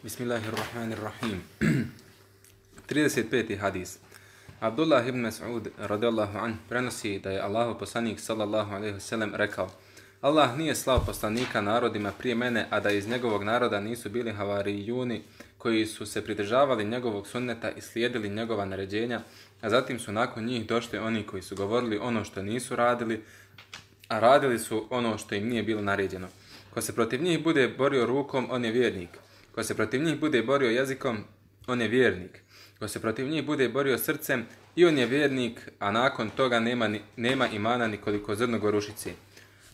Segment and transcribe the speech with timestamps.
[0.00, 1.44] Bismillahirrahmanirrahim.
[2.88, 3.58] 35.
[3.60, 3.98] hadis.
[4.60, 9.68] Abdullah ibn Mas'ud radijallahu an prenosi da je Allahu poslanik sallallahu alejhi ve sellem rekao:
[10.20, 15.22] Allah nije slao poslanika narodima prije mene, a da iz njegovog naroda nisu bili havarijuni
[15.58, 19.20] koji su se pridržavali njegovog sunneta i slijedili njegova naređenja,
[19.60, 23.22] a zatim su nakon njih došli oni koji su govorili ono što nisu radili,
[24.08, 26.28] a radili su ono što im nije bilo naređeno.
[26.74, 29.10] Ko se protiv njih bude borio rukom, on je vjernik.
[29.60, 31.18] Ko se protiv njih bude borio jezikom,
[31.66, 32.42] on je vjernik.
[32.78, 34.46] Ko se protiv njih bude borio srcem,
[34.76, 39.10] i on je vjernik, a nakon toga nema, ni, nema imana nikoliko zrno gorušice.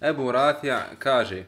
[0.03, 1.45] Ebu Rafija kaže,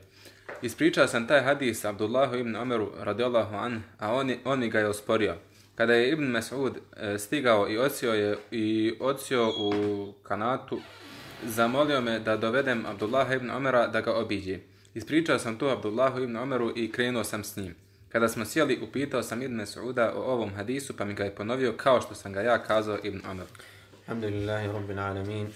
[0.62, 5.34] ispričao sam taj hadis Abdullahu ibn Omeru radijallahu an, a on, on ga je osporio.
[5.74, 9.72] Kada je Ibn Mas'ud e, stigao i odsio, je, i odsio u
[10.22, 10.80] kanatu,
[11.44, 14.58] zamolio me da dovedem Abdullah ibn Omera da ga obiđe.
[14.94, 17.87] Ispričao sam to Abdullahu ibn Omeru i krenuo sam s njim.
[18.09, 21.73] Kada smo sjeli, upitao sam Ibn Mas'uda o ovom hadisu, pa mi ga je ponovio
[21.77, 23.49] kao što sam ga ja kazao Ibn Omeru.
[24.07, 25.47] Alhamdulillahi Rabbil Alamin.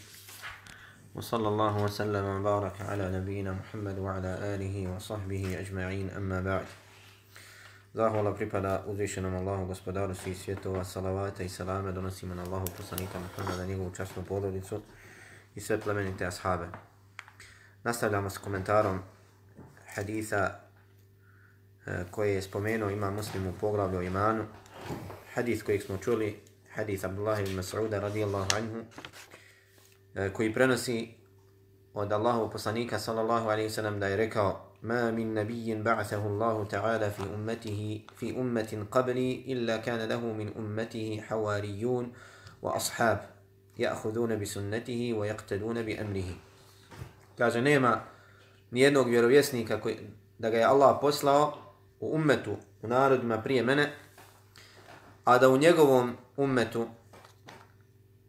[1.17, 6.65] وصلى الله وسلم وبارك على نبينا محمد وعلى آله وصحبه أجمعين أما بعد
[7.97, 13.65] Zahvala pripada uzvišenom Allahu gospodaru svih svjetova, salavata i salame donosimo na Allahu poslanika Muhammeda,
[13.65, 14.81] njegovu častnu porodicu
[15.55, 16.67] i sve plemenite ashabe.
[17.83, 18.99] Nastavljamo s komentarom
[19.95, 20.60] haditha eh,
[22.11, 24.43] koje je spomenuo ima muslim u poglavlju o imanu.
[25.33, 26.39] Hadith kojeg smo čuli,
[26.73, 28.83] hadith Abdullah ibn Mas'uda radijallahu anhu,
[30.15, 31.13] eh, koji prenosi
[31.93, 37.11] od Allahu poslanika sallallahu alaihi sallam da je rekao ما من نبي بعثه الله تعالى
[37.11, 42.13] في أمته في أمة قبلي إلا كان له من أمته حواريون
[42.61, 43.29] وأصحاب
[43.77, 46.29] يأخذون بسنته ويقتدون بأمره
[47.37, 48.01] Kaže, nema
[48.71, 49.97] nijednog vjerovjesnika koji,
[50.39, 51.60] da ga je Allah poslao
[52.02, 53.92] u ummetu, u narodima prije mene,
[55.24, 56.86] a da u njegovom ummetu,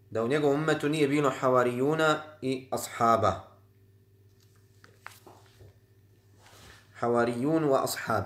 [0.10, 3.54] da u njegovom ummetu nije bilo havarijuna i ashaba.
[7.04, 8.26] havarijun wa ashab.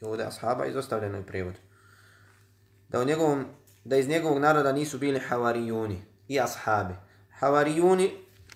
[0.00, 1.54] I ovdje ashaba izostavljeno je prevod.
[2.88, 3.44] Da, u njegovom,
[3.84, 6.94] da iz njegovog naroda nisu bili havarijuni i ashabi.
[7.38, 8.10] Havarijuni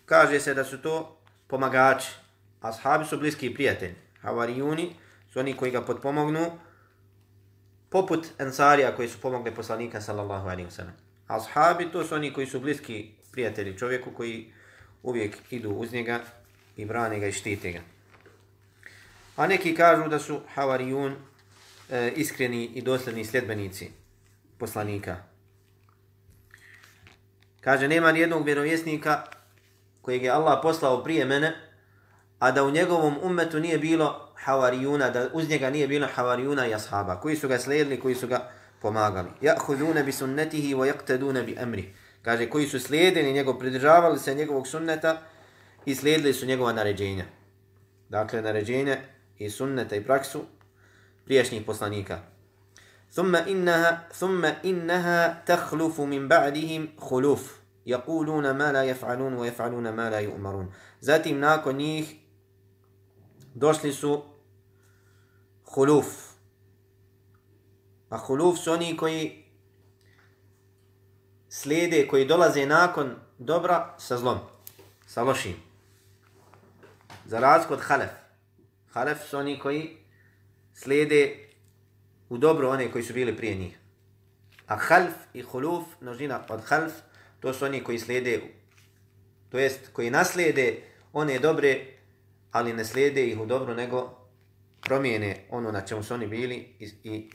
[0.06, 2.14] kaže se da su to pomagači.
[2.60, 3.94] Ashabi su bliski prijatelji.
[4.20, 4.96] Havarijuni
[5.36, 6.58] su oni koji ga potpomognu
[7.88, 10.96] poput ensarija koji su pomogli poslanika sallallahu alaihi wasallam.
[11.26, 14.52] Ashabi to su oni koji su bliski prijatelji čovjeku koji
[15.02, 16.20] uvijek idu uz njega
[16.76, 17.80] i brane ga i štite ga.
[19.36, 21.16] A neki kažu da su havarijun
[21.90, 23.90] e, iskreni i dosledni sljedbenici
[24.58, 25.16] poslanika.
[27.60, 29.22] Kaže, nema nijednog vjerovjesnika
[30.02, 31.56] kojeg je Allah poslao prije mene,
[32.38, 36.74] a da u njegovom ummetu nije bilo havarijuna, da uz njega nije bilo havarijuna i
[36.74, 38.50] ashaba, koji su ga slijedili, koji su ga
[38.82, 39.28] pomagali.
[39.42, 41.94] Ja'hudune bi sunnetihi wa yaqtaduna bi amri.
[42.22, 45.22] Kaže, koji su slijedili njegov, pridržavali se njegovog sunneta
[45.84, 47.24] i slijedili su njegova naređenja.
[48.08, 48.96] Dakle, naređenja
[49.38, 50.44] i sunneta i praksu
[51.24, 52.18] prijašnjih poslanika.
[53.12, 57.40] Thumma innaha, thumma innaha takhlufu min ba'dihim khuluf.
[57.86, 60.66] Yaquluna ma la yaf'alun wa yaf'aluna ma la yu'marun.
[61.00, 62.14] Zatim nakon njih
[63.56, 64.22] došli su
[65.64, 66.06] khuluf.
[68.08, 69.44] A khuluf su oni koji
[71.48, 74.38] slijede, koji dolaze nakon dobra sa zlom,
[75.06, 75.56] sa lošim.
[77.24, 78.10] Za razliku od halef.
[78.92, 79.96] Halef su oni koji
[80.74, 81.48] slijede
[82.28, 83.78] u dobro one koji su bili prije njih.
[84.66, 86.92] A half i huluf, množina od half,
[87.40, 88.40] to su oni koji slijede,
[89.50, 91.95] to jest koji naslijede one dobre,
[92.50, 94.26] ali ne slijede ih u dobro, nego
[94.80, 97.30] promijene ono na čemu su oni bili i, i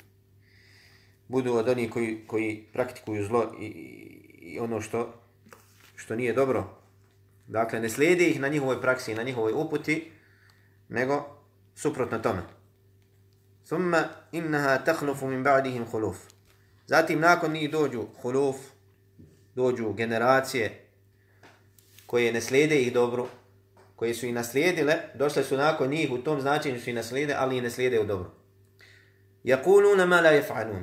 [1.28, 3.66] budu od onih koji, koji praktikuju zlo i,
[4.42, 5.14] i ono što,
[5.96, 6.78] što nije dobro.
[7.48, 10.12] Dakle, ne slijede ih na njihovoj praksi, na njihovoj uputi,
[10.90, 11.42] nego
[11.76, 12.42] suprotno tome.
[13.66, 16.18] Thumma innaha takhlufu min ba'dihim khuluf.
[16.88, 18.56] Zatim nakon njih dođu khuluf,
[19.56, 20.86] dođu generacije
[22.06, 23.28] koje ne slijede ih dobro,
[24.01, 27.59] koje su i naslijedile, došle su nakon njih u tom značenju su i naslijede, ali
[27.59, 28.31] i ne slijede u dobro.
[29.45, 30.83] Yaquluna ma la yaf'alun.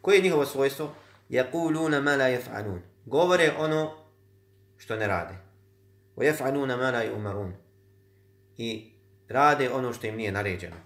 [0.00, 0.94] Koje je njihovo svojstvo?
[1.30, 2.78] Yaquluna ma la yaf'alun.
[3.04, 3.90] Govore ono
[4.76, 5.34] što ne rade.
[6.16, 7.52] Wa yaf'aluna ma la yu'marun.
[8.56, 8.92] I
[9.28, 10.76] rade ono što im nije naređeno.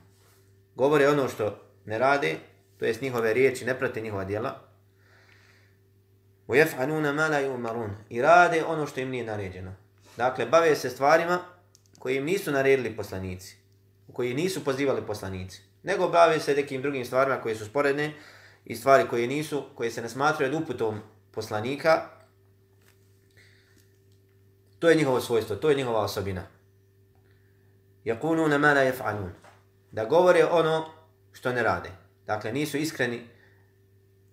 [0.74, 2.36] Govore ono što ne rade,
[2.78, 4.60] to jest njihove riječi, ne prate njihova djela.
[6.48, 9.74] وَيَفْعَنُونَ مَا لَا يُؤْمَرُونَ I rade ono što im nije naređeno.
[10.19, 11.39] Dakle, bave se stvarima
[11.99, 13.55] koje im nisu naredili poslanici,
[14.13, 15.61] koji nisu pozivali poslanici.
[15.83, 18.13] nego bave se nekim drugim stvarima koje su sporedne
[18.65, 20.99] i stvari koje nisu, koje se ne smatraju uputom
[21.31, 22.09] poslanika,
[24.79, 26.43] to je njihovo svojstvo, to je njihova osobina.
[28.05, 29.29] Yakununa ma la yaf'alun.
[29.91, 30.85] Da govore ono
[31.31, 31.89] što ne rade.
[32.25, 33.21] Dakle, nisu iskreni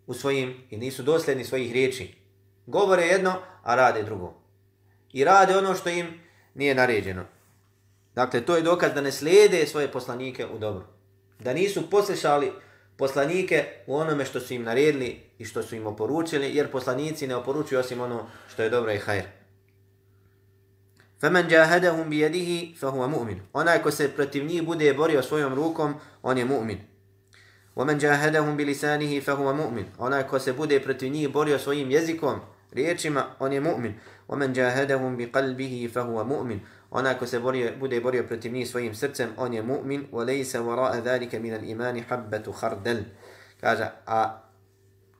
[0.06, 2.15] u svojim i nisu dosljedni svojih riječi.
[2.67, 4.45] Govore jedno, a rade drugo
[5.17, 6.07] i rade ono što im
[6.55, 7.25] nije naređeno.
[8.15, 10.85] Dakle, to je dokaz da ne slijede svoje poslanike u dobru.
[11.39, 12.53] Da nisu poslišali
[12.97, 17.37] poslanike u onome što su im naredili i što su im oporučili, jer poslanici ne
[17.37, 19.25] oporučuju osim ono što je dobro i hajr.
[21.23, 26.39] فَمَنْ جَاهَدَهُمْ بِيَدِهِ فَهُوَ مُؤْمِنُ Onaj ko se protiv njih bude borio svojom rukom, on
[26.39, 26.79] je mu'min.
[27.77, 32.41] وَمَنْ جَاهَدَهُمْ بِلِسَانِهِ فَهُوَ مُؤْمِنُ Onaj ko se bude protiv njih borio svojim jezikom,
[32.73, 33.93] riječima, on je mu'min.
[34.28, 36.60] وَمَنْ جَاهَدَهُمْ بِقَلْبِهِ فَهُوَ مُؤْمِنٌ
[36.92, 40.06] Onaj ko se borio, bude borio protiv njih svojim srcem, on je mu'min.
[40.12, 43.04] وَلَيْسَ وَرَاءَ ذَلِكَ مِنَ الْإِمَانِ حَبَّةُ خَرْدَلْ
[43.62, 44.42] Kaže, a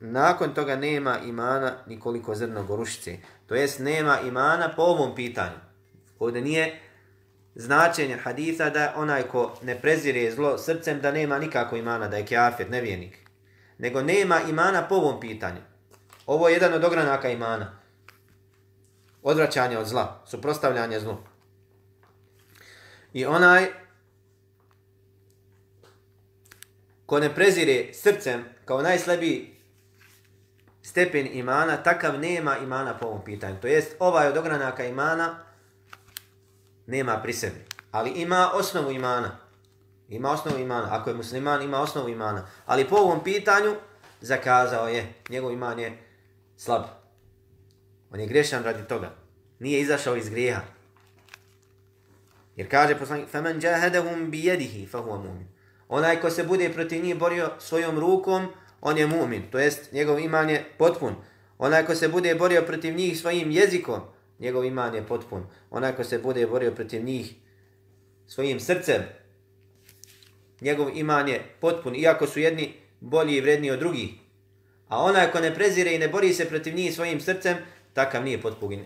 [0.00, 3.16] nakon toga nema imana nikoliko zrno gorušice.
[3.46, 5.58] To jest, nema imana po ovom pitanju.
[6.18, 6.80] Ovdje nije
[7.54, 12.26] značenje haditha da onaj ko ne prezire zlo srcem da nema nikako imana, da je
[12.26, 13.18] kjafir, nevijenik.
[13.78, 15.60] Nego nema imana po ovom pitanju.
[16.26, 17.78] Ovo je jedan od ogranaka imana.
[19.29, 21.17] Odvraćanje od zla, suprostavljanje zlu.
[23.13, 23.67] I onaj
[27.05, 29.55] ko ne prezire srcem kao najslabiji
[30.81, 33.57] stepen imana, takav nema imana po ovom pitanju.
[33.61, 35.35] To jest, ovaj od ogranaka imana
[36.85, 37.65] nema pri sebi.
[37.91, 39.37] Ali ima osnovu imana.
[40.09, 40.87] Ima osnovu imana.
[40.91, 42.47] Ako je musliman, ima osnovu imana.
[42.65, 43.75] Ali po ovom pitanju
[44.21, 45.13] zakazao je.
[45.29, 45.97] Njegov iman je
[46.57, 46.83] slab.
[48.10, 49.14] On je grešan radi toga.
[49.58, 50.62] Nije izašao iz grijeha.
[52.56, 55.44] Jer kaže poslanik, فَمَنْ جَاهَدَهُمْ بِيَدِهِ فَهُوَ مُؤْمِنٌ
[55.88, 58.46] Onaj ko se bude protiv njih borio svojom rukom,
[58.80, 59.42] on je mu'min.
[59.50, 61.14] To jest, njegov iman je potpun.
[61.58, 64.00] Onaj ko se bude borio protiv njih svojim jezikom,
[64.38, 65.46] njegov iman je potpun.
[65.70, 67.34] Onaj ko se bude borio protiv njih
[68.26, 69.02] svojim srcem,
[70.60, 74.10] njegov iman je potpun, iako su jedni bolji i vredniji od drugih.
[74.88, 77.56] A onaj ko ne prezire i ne bori se protiv njih svojim srcem,
[77.97, 78.41] takav nije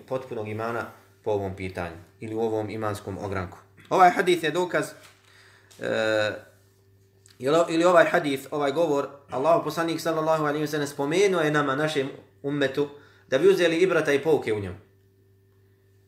[0.08, 0.86] potpunog imana
[1.24, 3.58] po ovom pitanju ili u ovom imanskom ogranku.
[3.90, 4.86] Ovaj hadith je dokaz
[5.80, 6.31] e,
[7.69, 12.10] ili ovaj hadith, ovaj govor, Allah poslanik sallallahu alaihi wa sallam spomenuo je nama, našem
[12.44, 12.90] ummetu,
[13.28, 14.75] da bi uzeli ibrata i pouke u njom.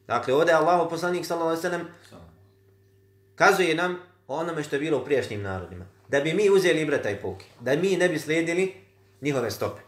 [0.08, 1.88] Dakle, ovdje Allah poslanik sallallahu alaihi wa sallam
[3.36, 5.86] kazuje nam o onome što je bilo u prijašnjim narodima.
[6.10, 7.46] Da bi mi uzeli ibrata i pouke.
[7.60, 8.74] Da mi ne bi slijedili
[9.22, 9.82] njihove stope.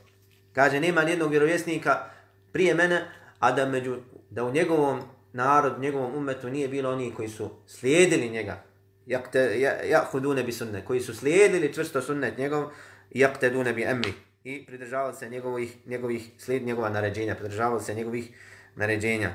[0.53, 2.14] Kaže, nema nijednog vjerovjesnika
[2.55, 3.01] prije mene,
[3.39, 3.97] a da, među,
[4.29, 5.01] da u njegovom
[5.33, 8.63] narod, njegovom umetu nije bilo oni koji su slijedili njega.
[9.05, 10.85] Jakte, ja, ja hudune bi sunne.
[10.85, 12.71] Koji su slijedili čvrsto sunnet njegov,
[13.11, 14.13] jakte dune bi emri.
[14.43, 17.35] I pridržavali se njegovih, njegovih slijed, njegova naređenja.
[17.35, 18.29] Pridržavali se njegovih
[18.75, 19.29] naređenja.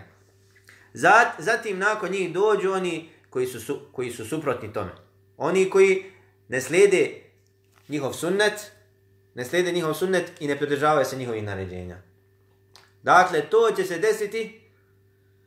[0.93, 4.90] Zat, zatim nakon njih dođu oni koji su, su, koji su suprotni tome.
[5.37, 6.05] Oni koji
[6.49, 7.11] ne slijede
[7.88, 8.72] njihov sunnet,
[9.34, 12.09] ne slijede njihov sunnet i ne pridržavaju se njihovih naređenja.
[13.02, 14.61] Dakle, to će se desiti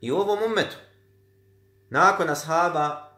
[0.01, 0.75] i u ovom umetu.
[1.89, 3.11] Nakon ashaba,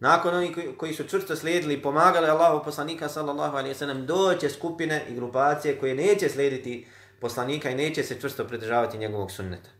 [0.00, 4.50] nakon oni koji, koji su čvrsto slijedili i pomagali Allahu poslanika sallallahu alaihi sallam, doće
[4.50, 6.86] skupine i grupacije koje neće slijediti
[7.20, 9.70] poslanika i neće se čvrsto pridržavati njegovog sunneta.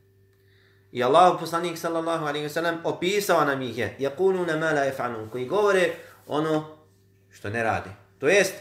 [0.92, 5.47] I Allahu poslanik sallallahu alaihi sallam opisao nam ih je, yakununa ma la yaf'alun, koji
[5.47, 5.92] govore
[6.26, 6.76] ono
[7.30, 7.90] što ne rade.
[8.19, 8.54] To jest,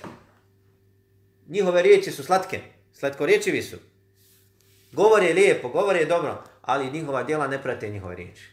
[1.48, 2.62] njihove riječi su slatke,
[2.94, 3.78] slatkorječivi su.
[4.95, 8.51] Govore lijepo, govore dobro, ali njihova djela ne prate njihove riječi.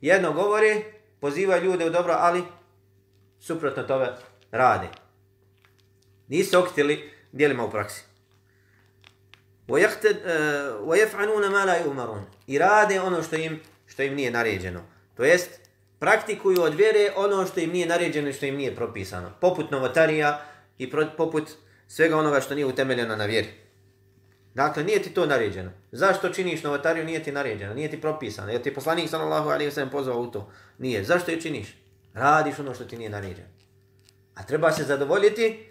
[0.00, 0.82] Jedno govore,
[1.20, 2.42] poziva ljude u dobro, ali
[3.40, 4.12] suprotno tome
[4.50, 4.88] rade.
[6.28, 8.04] Nisu okitili dijelima u praksi.
[9.68, 14.80] وَيَفْعَنُونَ مَا لَا يُؤْمَرُونَ I rade ono što im, što im nije naređeno.
[15.16, 15.50] To jest,
[15.98, 19.30] praktikuju od vjere ono što im nije naređeno i što im nije propisano.
[19.40, 20.44] Poput novotarija
[20.78, 21.50] i pro, poput
[21.88, 23.48] svega onoga što nije utemeljeno na vjeri.
[24.57, 25.71] Dakle, nije ti to naređeno.
[25.91, 28.51] Zašto činiš novotariju, nije ti naređeno, nije ti propisano.
[28.51, 30.51] Jer ti poslanik sallallahu alaihi wasallam pozvao u to.
[30.77, 31.03] Nije.
[31.03, 31.67] Zašto je činiš?
[32.13, 33.47] Radiš ono što ti nije naređeno.
[34.35, 35.69] A treba se zadovoljiti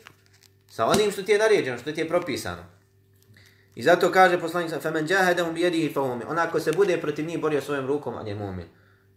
[0.68, 2.62] sa onim što ti je naređeno, što ti je propisano.
[3.74, 6.28] I zato kaže poslanik sa femen jahadahum bi yadihi fa mu'min.
[6.28, 8.66] Onako se bude protiv njih borio svojim rukom, on je mu'min.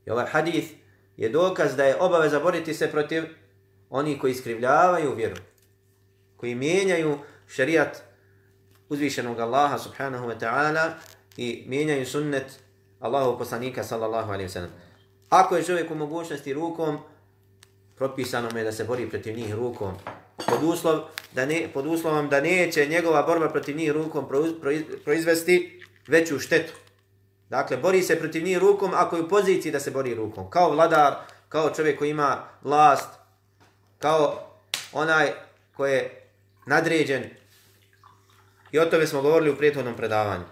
[0.05, 0.65] I ovaj hadis
[1.17, 3.23] je dokaz da je obaveza boriti se protiv
[3.89, 5.35] oni koji iskrivljavaju vjeru,
[6.37, 8.08] koji mijenjaju šerijat
[8.89, 10.91] uzvišenog Allaha subhanahu wa ta'ala
[11.37, 12.59] i mijenjaju sunnet
[12.99, 14.71] Allahu poslanika sallallahu alaihi wa sallam.
[15.29, 16.97] Ako je čovjek u mogućnosti rukom
[17.95, 19.93] propisano mu je da se bori protiv njih rukom.
[20.47, 20.99] Pod, uslov,
[21.31, 24.27] da ne, pod uslovom da neće njegova borba protiv njih rukom
[25.03, 26.73] proizvesti veću štetu.
[27.49, 30.49] Dakle, bori se protiv njih rukom ako je u poziciji da se bori rukom.
[30.49, 31.15] Kao vladar,
[31.49, 33.09] kao čovjek koji ima vlast,
[33.99, 34.39] kao
[34.93, 35.31] onaj
[35.77, 36.27] koji je
[36.65, 37.23] nadređen.
[38.72, 40.44] I o tome smo govorili u prethodnom predavanju.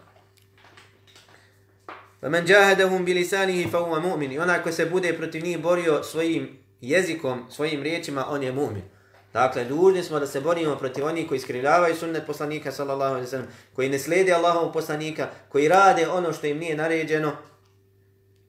[2.23, 7.82] فَمَنْ جَاهَدَهُمْ بِلِسَانِهِ فَهُمَ مُؤْمِنِ Onaj ko se bude protiv njih borio svojim jezikom, svojim
[7.82, 8.82] riječima, on je mu'min.
[9.32, 13.49] Dakle, dužni smo da se borimo protiv onih koji skrivljavaju sunnet poslanika, sallallahu alaihi sallam,
[13.75, 17.32] koji ne slijede Allahovu poslanika, koji rade ono što im nije naređeno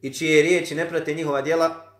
[0.01, 1.93] i čije riječi ne prate njihova djela.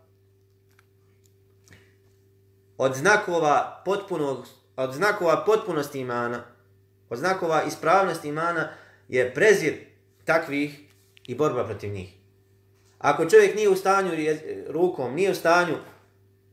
[2.78, 4.46] Od znakova potpunog,
[4.76, 6.44] od znakova potpunosti imana,
[7.11, 8.69] od znakova ispravnosti imana
[9.09, 9.75] je prezir
[10.25, 10.81] takvih
[11.27, 12.15] i borba protiv njih.
[12.99, 14.11] Ako čovjek nije u stanju
[14.69, 15.77] rukom, nije u stanju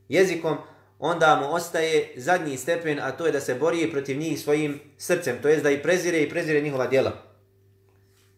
[0.08, 0.56] jezikom,
[0.98, 5.42] onda mu ostaje zadnji stepen, a to je da se bori protiv njih svojim srcem,
[5.42, 7.12] to jest da i prezire i prezire njihova djela.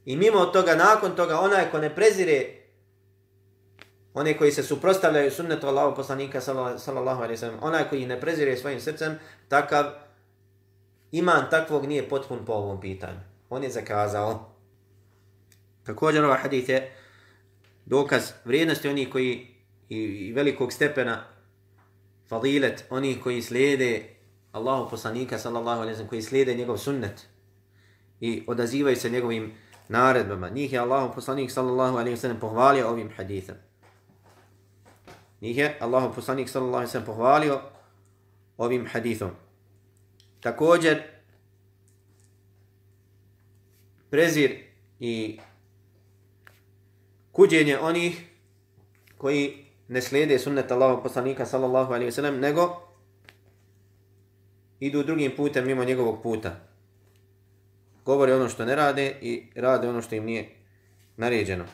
[0.05, 2.59] I mimo toga, nakon toga, onaj ko ne prezire
[4.15, 8.81] one koji se suprostavljaju sunnetu Allahu poslanika sallallahu alaihi sallam, onaj koji ne prezire svojim
[8.81, 9.85] srcem, takav
[11.13, 13.21] iman takvog nije potpun po ovom pitanju.
[13.51, 14.55] On je zakazao.
[15.85, 16.93] Također ovaj hadith je
[17.87, 19.47] dokaz vrijednosti onih koji
[19.89, 21.25] i, i velikog stepena
[22.29, 24.19] fadilet onih koji slijede
[24.53, 27.29] Allahu poslanika sallallahu alejhi ve sellem koji slijede njegov sunnet
[28.21, 29.53] i odazivaju se njegovim
[29.89, 30.49] naredbama.
[30.49, 33.57] Njih je Allahu poslanik sallallahu alejhi ve sellem pohvalio ovim hadithom.
[35.41, 37.61] Njih je Allahu poslanik sallallahu alejhi ve sellem pohvalio
[38.59, 39.31] ovim hadithom.
[40.41, 41.03] Također
[44.11, 44.57] prezir
[45.01, 45.39] i
[47.33, 48.25] kuđenje onih
[49.17, 52.89] koji ne slijede sunnet Allahog poslanika sallallahu alaihi wasallam, nego
[54.81, 56.61] idu drugim putem mimo njegovog puta.
[58.05, 60.49] Govore ono što ne rade i rade ono što im nije
[61.17, 61.65] naređeno.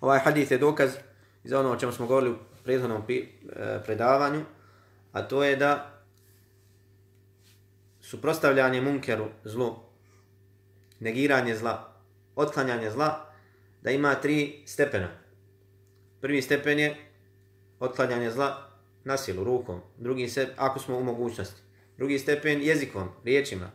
[0.00, 0.90] Ovaj hadith je dokaz
[1.44, 3.24] za ono o čemu smo govorili u prethodnom e,
[3.84, 4.44] predavanju,
[5.12, 5.97] a to je da
[8.08, 9.74] suprostavljanje munkeru zlu,
[11.00, 11.92] negiranje zla,
[12.36, 13.26] otklanjanje zla,
[13.82, 15.08] da ima tri stepena.
[16.20, 16.96] Prvi stepen je
[17.80, 18.70] otklanjanje zla
[19.04, 19.80] na silu, rukom.
[19.96, 21.62] Drugi se, ako smo u mogućnosti.
[21.96, 23.70] Drugi stepen jezikom, riječima.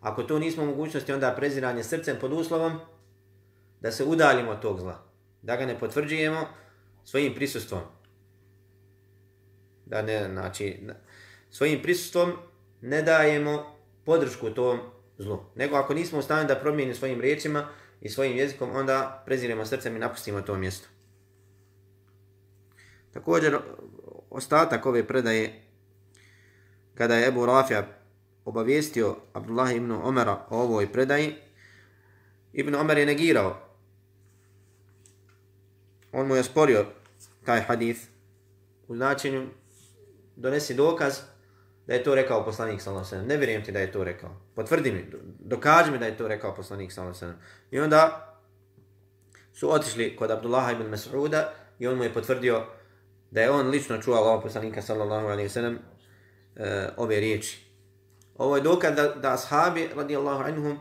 [0.00, 2.80] Ako to nismo u mogućnosti, onda preziranje srcem pod uslovom
[3.80, 5.04] da se udaljimo od tog zla.
[5.42, 6.48] Da ga ne potvrđujemo
[7.04, 7.82] svojim prisustvom.
[9.86, 10.80] Da ne, znači,
[11.50, 12.32] svojim prisustvom
[12.80, 14.78] ne dajemo podršku tom
[15.18, 15.44] zlu.
[15.54, 17.68] Nego ako nismo u stanju da promijenimo svojim riječima
[18.00, 20.88] i svojim jezikom, onda preziremo srcem i napustimo to mjesto.
[23.10, 23.58] Također,
[24.30, 25.62] ostatak ove predaje,
[26.94, 27.86] kada je Ebu Rafija
[28.44, 31.34] obavijestio Abdullah ibn Omera o ovoj predaji,
[32.52, 33.56] Ibn Omer je negirao.
[36.12, 36.86] On mu je sporio
[37.44, 38.00] taj hadith
[38.88, 39.46] u značenju
[40.36, 41.18] donesi dokaz
[41.88, 44.30] da je to rekao poslanik sallallahu alejhi Ne vjerujem ti da je to rekao.
[44.54, 45.06] Potvrdi mi,
[45.38, 47.40] dokaži mi da je to rekao poslanik sallallahu alejhi
[47.70, 48.34] I onda
[49.52, 51.44] su otišli kod Abdullaha ibn Mas'uda
[51.78, 52.64] i on mu je potvrdio
[53.30, 55.78] da je on lično čuo Allahov poslanika sallallahu alejhi ve sellem
[56.56, 57.66] e, ove riječi.
[58.34, 60.78] Ovo je dokaz da, da ashabi radijallahu anhum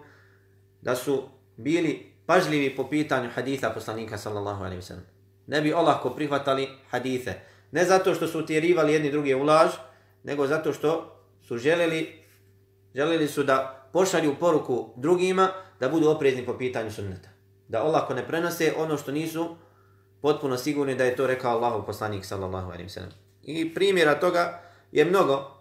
[0.82, 5.06] da su bili pažljivi po pitanju haditha poslanika sallallahu alejhi ve sellem.
[5.48, 7.34] Ne bi olako prihvatali hadise.
[7.72, 9.72] Ne zato što su utjerivali jedni druge u laž,
[10.28, 12.24] nego zato što su želeli,
[12.96, 17.30] želeli su da pošalju poruku drugima da budu oprezni po pitanju sunneta.
[17.68, 19.56] Da olako ne prenose ono što nisu
[20.22, 23.12] potpuno sigurni da je to rekao Allahov poslanik sallallahu alejhi ve sellem.
[23.44, 25.52] I primjera toga je mnogo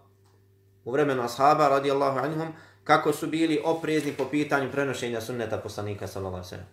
[0.85, 2.49] u vremenu ashaba radijallahu anhum
[2.85, 6.66] kako su bili oprezni po pitanju prenošenja sunneta poslanika sallallahu alejhi ve sellem.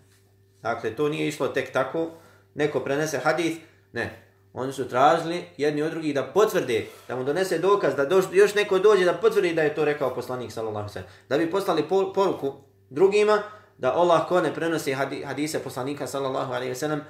[0.62, 2.12] Dakle, to nije išlo tek tako,
[2.56, 3.58] neko prenese hadis,
[3.92, 4.33] ne.
[4.54, 8.56] Oni su tražili jedni od drugih da potvrde, da mu donese dokaz, da doš, još
[8.56, 11.10] neko dođe da potvrdi da je to rekao poslanik sallallahu alejhi ve sellem.
[11.30, 12.54] Da bi poslali poruku
[12.90, 13.42] drugima
[13.78, 14.94] da Allah ko ne prenosi
[15.26, 17.02] hadise poslanika sallallahu alejhi ve sellem,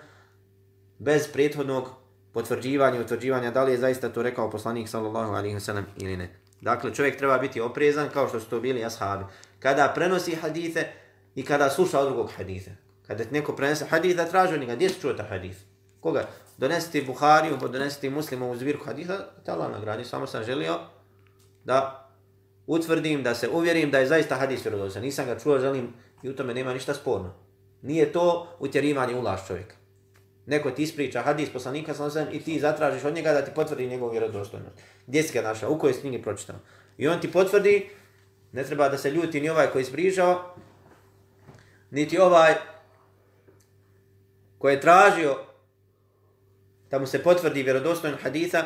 [0.99, 1.89] bez prethodnog
[2.33, 6.39] potvrđivanja utvrđivanja da li je zaista to rekao poslanik sallallahu alejhi ve sellem ili ne.
[6.61, 9.23] Dakle, čovjek treba biti oprezan kao što su to bili ashabi.
[9.59, 10.85] Kada prenosi hadise
[11.35, 12.75] i kada sluša od drugog hadise.
[13.07, 15.57] Kada neko prenese hadite, traži njega, gdje se čuo ta hadis?
[15.99, 16.27] Koga?
[16.57, 20.05] Donesiti Buhariju, donesiti muslima u zbirku haditha, te Allah nagradi.
[20.05, 20.79] Samo sam želio
[21.63, 22.09] da
[22.67, 25.03] utvrdim, da se uvjerim da je zaista hadis vjerodostan.
[25.03, 25.93] Nisam ga čuo, želim
[26.23, 27.33] i u tome nema ništa sporno.
[27.81, 29.75] Nije to utjerivanje u laž čovjeka.
[30.45, 33.45] Neko ti ispriča hadis poslanika sallallahu alejhi ve sellem i ti zatražiš od njega da
[33.45, 34.75] ti potvrdi njegovu vjerodostojnost.
[35.07, 35.71] Gdje si ga našao?
[35.71, 36.55] U kojoj knjigi pročitao?
[36.97, 37.89] I on ti potvrdi,
[38.51, 40.55] ne treba da se ljuti ni ovaj koji je ispričao,
[41.91, 42.53] niti ovaj
[44.57, 45.37] koji je tražio
[46.93, 48.63] da mu se potvrdi vjerodostojno hadisa,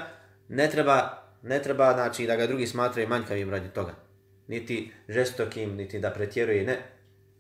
[0.50, 3.96] ne treba, ne treba znači, da ga drugi smatraju manjkavim radi toga.
[4.48, 6.78] Niti žestokim, niti da pretjeruje, ne.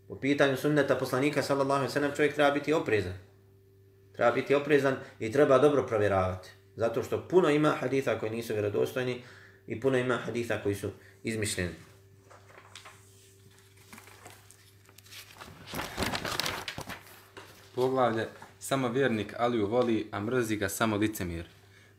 [0.07, 3.13] U pitanju sunneta poslanika, sallallahu alaihi sallam, čovjek treba biti oprezan.
[4.13, 6.49] Treba biti oprezan i treba dobro provjeravati.
[6.75, 9.21] Zato što puno ima haditha koji nisu vjerodostojni
[9.67, 10.91] i puno ima haditha koji su
[11.23, 11.71] izmišljeni.
[17.75, 18.27] Poglavlje
[18.67, 21.45] Samo vjernik Aliju voli, a mrzi ga samo licemir.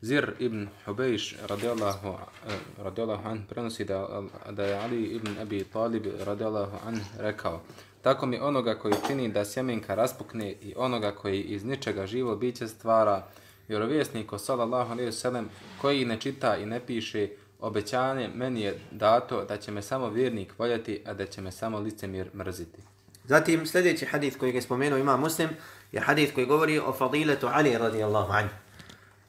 [0.00, 6.06] Zir ibn Hubejš radijallahu, eh, radijallahu an prenosi da, da je Ali ibn Abi Talib
[6.26, 7.62] radijallahu an rekao
[8.02, 12.68] Tako mi onoga koji čini da sjemenka raspukne i onoga koji iz ničega živo biće
[12.68, 13.26] stvara,
[13.68, 15.48] vjerovjesniku sallallahu alaihi sallam,
[15.80, 17.28] koji ne čita i ne piše,
[17.60, 21.78] obećanje meni je dato da će me samo vjernik voljeti, a da će me samo
[21.78, 22.82] licemir mrziti.
[23.28, 25.48] Zatim sljedeći hadith koji je spomenuo ima muslim
[25.92, 28.54] je hadith koji govori o fadiletu Ali radijallahu anhu.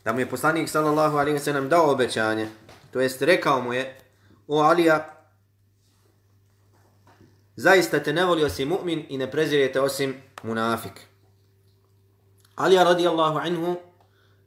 [0.06, 2.48] Da mu je poslanik sallallahu alaihi sallam dao obećanje,
[2.92, 3.98] to jest rekao mu je
[4.48, 5.06] o Alija,
[7.56, 11.02] zaista te ne voli osim mu'min i ne prezirete osim munafik.
[12.56, 13.76] Alija radijallahu anhu,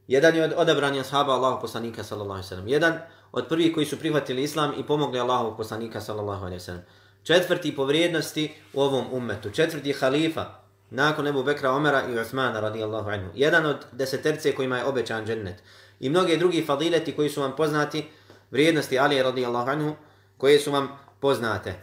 [0.09, 2.69] jedan je od odabranja ashaba Allahu poslanika sallallahu alaihi sallam.
[2.69, 2.99] Jedan
[3.33, 6.83] od prvih koji su prihvatili islam i pomogli Allahu poslanika sallallahu alaihi sallam.
[7.23, 9.51] Četvrti po vrijednosti u ovom ummetu.
[9.51, 10.62] Četvrti halifa
[10.93, 13.31] nakon Ebu Bekra Omera i Uthmana radijallahu anhu.
[13.35, 15.63] Jedan od deseterce kojima je obećan džennet.
[16.01, 18.09] I mnoge drugi fadileti koji su vam poznati,
[18.51, 19.95] vrijednosti Ali radijallahu anhu,
[20.37, 20.89] koje su vam
[21.21, 21.75] poznate.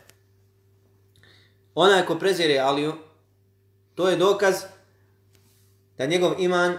[1.76, 2.94] Onaj ko prezire Aliju,
[3.96, 4.56] to je dokaz
[5.98, 6.78] da njegov iman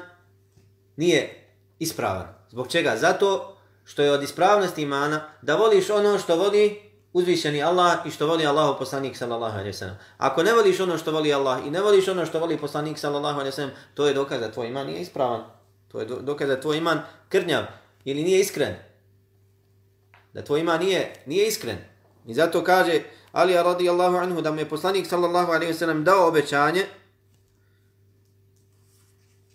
[0.96, 2.34] nije ispravan.
[2.50, 2.96] Zbog čega?
[2.96, 8.26] Zato što je od ispravnosti imana da voliš ono što voli uzvišeni Allah i što
[8.26, 9.96] voli Allahu poslanik sallallahu alejhi ve sellem.
[10.18, 13.40] Ako ne voliš ono što voli Allah i ne voliš ono što voli poslanik sallallahu
[13.40, 15.44] alejhi ve sellem, to je dokaz da tvoj iman nije ispravan.
[15.88, 17.64] To je dokaz da tvoj iman krnjav
[18.04, 18.74] ili nije iskren.
[20.32, 21.78] Da tvoj iman nije nije iskren.
[22.26, 23.00] I zato kaže
[23.32, 26.86] Ali radijallahu anhu da mu je poslanik sallallahu alejhi ve sellem dao obećanje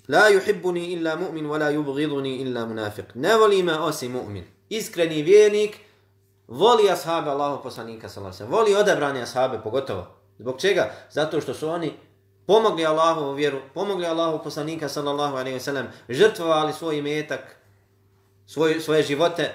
[0.08, 3.06] La yuhibbuni illa mu'min wa la yubghiduni illa munafiq.
[3.16, 4.44] Ne voli me osim mu'min.
[4.70, 5.78] Iskreni vjernik
[6.48, 10.08] voli ashabe Allahov poslanika sallallahu alejhi Voli odabrane ashabe pogotovo.
[10.40, 10.92] Zbog čega?
[11.12, 11.94] Zato što su oni
[12.48, 17.56] pomogli Allahovu vjeru, pomogli Allahov poslanika sallallahu alejhi ve sellem, žrtvovali svoj imetak,
[18.46, 19.54] svoj, svoje živote,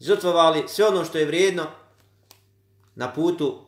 [0.00, 1.66] žrtvovali sve ono što je vrijedno
[2.94, 3.58] na putu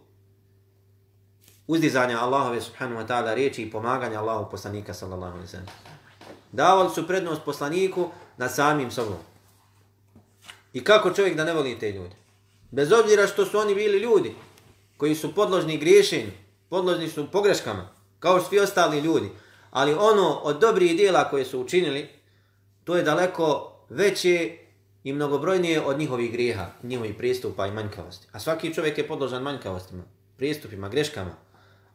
[1.67, 5.67] uzdizanja Allahove subhanahu wa ta'ala riječi i pomaganja Allahov poslanika sallallahu alejhi ve sellem.
[6.53, 9.17] Davali su prednost poslaniku na samim sobom.
[10.73, 12.17] I kako čovjek da ne voli te ljude?
[12.71, 14.35] Bez obzira što su oni bili ljudi
[14.97, 16.31] koji su podložni griješenju,
[16.69, 19.29] podložni su pogreškama, kao svi ostali ljudi.
[19.71, 22.09] Ali ono od dobrih dijela koje su učinili,
[22.85, 24.59] to je daleko veće
[25.05, 28.27] i mnogobrojnije od njihovih grijeha, njihovih pristupa i manjkavosti.
[28.33, 30.03] A svaki čovjek je podložan manjkavostima,
[30.37, 31.37] pristupima, greškama.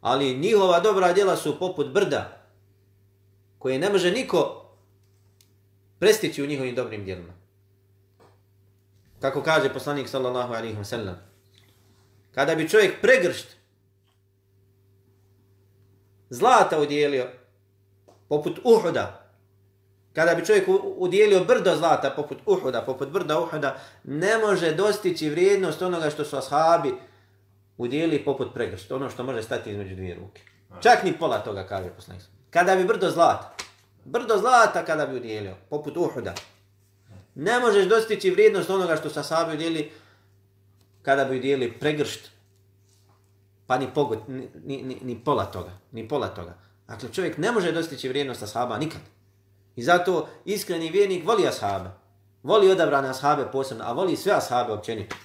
[0.01, 2.47] Ali njihova dobra djela su poput brda,
[3.59, 4.65] koje ne može niko
[5.99, 7.42] prestići u njihovim dobrim djelima.
[9.23, 11.15] Kako kaže poslanik sallallahu alaihi wa sallam.
[12.31, 13.47] Kada bi čovjek pregršt
[16.29, 17.27] zlata udjelio
[18.27, 19.31] poput Uhuda,
[20.13, 25.81] kada bi čovjek udjelio brdo zlata poput Uhuda, poput brda Uhuda, ne može dostići vrijednost
[25.81, 26.93] onoga što su ashabi
[27.77, 30.41] udjelili poput pregršt, ono što može stati između dvije ruke.
[30.81, 32.23] Čak ni pola toga kaže poslanik.
[32.49, 33.55] Kada bi brdo zlata,
[34.05, 36.33] brdo zlata kada bi udjelio, poput Uhuda,
[37.35, 39.91] Ne možeš dostići vrijednost onoga što sa sahabi udjeli
[41.01, 42.29] kada bi udjeli pregršt,
[43.67, 46.57] pa ni, pogod, ni, ni, ni, pola toga, ni pola toga.
[46.87, 49.01] Dakle, čovjek ne može dostići vrijednost ashaba nikad.
[49.75, 51.89] I zato iskreni vjernik voli ashabe.
[52.43, 55.15] Voli odabrane ashabe posebno, a voli sve ashabe općenito.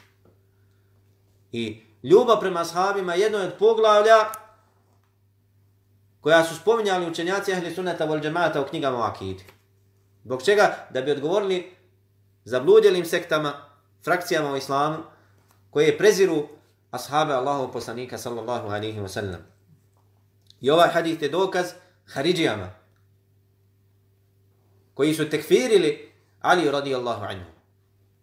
[1.53, 4.17] I ljubav prema ashabima je jedno od poglavlja
[6.21, 9.45] koja su spominjali učenjaci Ahli Sunnata vol džemata u knjigama o Akidi.
[10.25, 10.87] Zbog čega?
[10.91, 11.78] Da bi odgovorili
[12.49, 13.53] zabludjelim sektama,
[14.05, 14.97] frakcijama u islamu,
[15.71, 16.49] koje preziru
[16.91, 19.41] ashabe Allahov poslanika sallallahu alaihi wa sallam.
[20.61, 21.73] I ovaj hadith je dokaz
[22.07, 22.71] Haridžijama,
[24.95, 26.09] koji su tekfirili
[26.41, 27.51] Ali radijallahu anhu.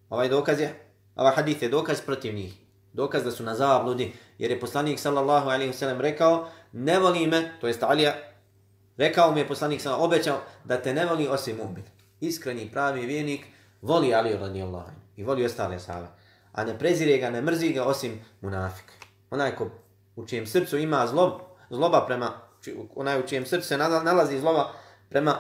[0.10, 0.74] Ovaj dokaz je,
[1.16, 2.54] ovaj hadith je dokaz protiv njih.
[2.94, 7.28] Dokaz da su na zabludi, jer je poslanik sallallahu alaihi wa sallam rekao, ne voli
[7.28, 8.16] me, to jest Alija,
[8.98, 11.84] Rekao mi je poslanik sallallahu obećao da te ne voli osim mu'min.
[12.20, 13.46] Iskreni pravi vjernik
[13.86, 16.08] voli Ali radijallahu anhu i voli ostale sahabe.
[16.54, 18.92] A ne prezire ga, ne mrzi ga osim munafik.
[19.32, 19.70] Onaj ko
[20.16, 21.32] u čijem srcu ima zlob,
[21.70, 22.32] zloba prema,
[22.96, 24.72] onaj u čijem srcu se nalazi zloba
[25.10, 25.38] prema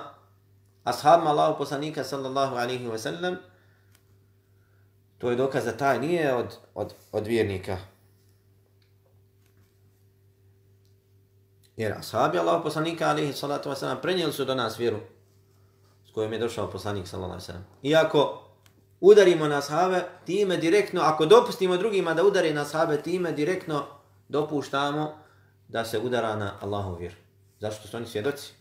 [0.83, 3.35] ashabima Allahu poslanika sallallahu alaihi wa sallam,
[5.17, 7.77] to je dokaz da taj nije od, od, od vjernika.
[11.77, 14.99] Jer ashabi Allahu poslanika alaihi salatu wa sallam prenijeli su do nas vjeru
[16.15, 17.65] kojom je došao poslanik sallallahu alejhi ve sellem.
[17.83, 18.41] Iako
[19.01, 23.83] udarimo na sahabe time direktno, ako dopustimo drugima da udari na ashabe, time direktno
[24.29, 25.17] dopuštamo
[25.67, 27.15] da se udara na Allahu vjeru.
[27.59, 28.53] Zašto su oni svjedoci?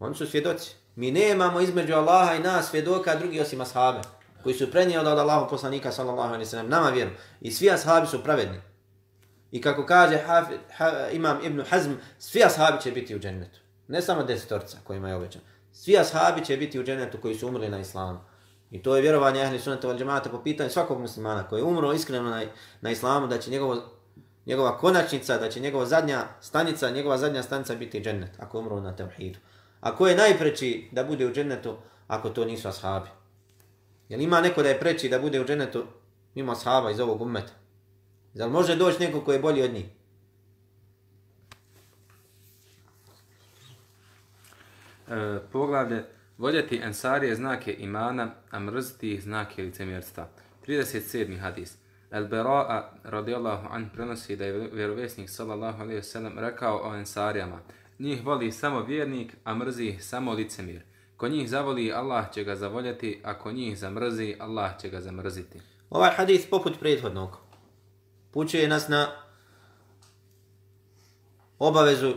[0.00, 0.74] Oni su svjedoci.
[0.96, 4.00] Mi nemamo između Allaha i nas svjedoka drugi osim ashabe,
[4.42, 7.10] koji su prenijeli od Allahu poslanika sallallahu alejhi ve sellem nama vjeru.
[7.40, 8.60] I svi ashabi su pravedni.
[9.50, 13.58] I kako kaže Hafid, ha, imam Ibn Hazm, svi ashabi će biti u džennetu.
[13.88, 15.44] Ne samo desetorca kojima je obećano.
[15.76, 18.18] Svi ashabi će biti u dženetu koji su umrli na islamu.
[18.70, 21.92] I to je vjerovanje ehli sunnata val džemata po pitanju svakog muslimana koji je umro
[21.92, 22.42] iskreno na,
[22.80, 23.82] na islamu, da će njegovo,
[24.46, 28.96] njegova konačnica, da će njegova zadnja stanica, njegova zadnja stanica biti džennet, ako umro na
[28.96, 29.38] tevhidu.
[29.80, 33.08] A ko je najpreći da bude u džennetu ako to nisu ashabi?
[34.08, 35.84] Jel ima neko da je preći da bude u džennetu
[36.34, 37.52] mimo ashaba iz ovog ummeta?
[38.34, 39.86] Zar može doći neko koji je bolji od njih?
[45.08, 46.04] E, poglavlje
[46.38, 50.28] Voljeti ensarije znake imana, a mrziti ih znake licemjerstva.
[50.66, 51.38] 37.
[51.38, 51.76] hadis.
[52.10, 57.60] Al-Bara'a radijallahu an prenosi da je vjerovjesnik sallallahu alaihi wasallam rekao o ensarijama.
[57.98, 60.82] Njih voli samo vjernik, a mrzi ih samo licemir.
[61.16, 65.60] Ko njih zavoli, Allah će ga zavoljeti, a ko njih zamrzi, Allah će ga zamrziti.
[65.90, 67.38] Ovaj hadis poput prethodnog
[68.30, 69.08] pućuje nas na
[71.58, 72.14] obavezu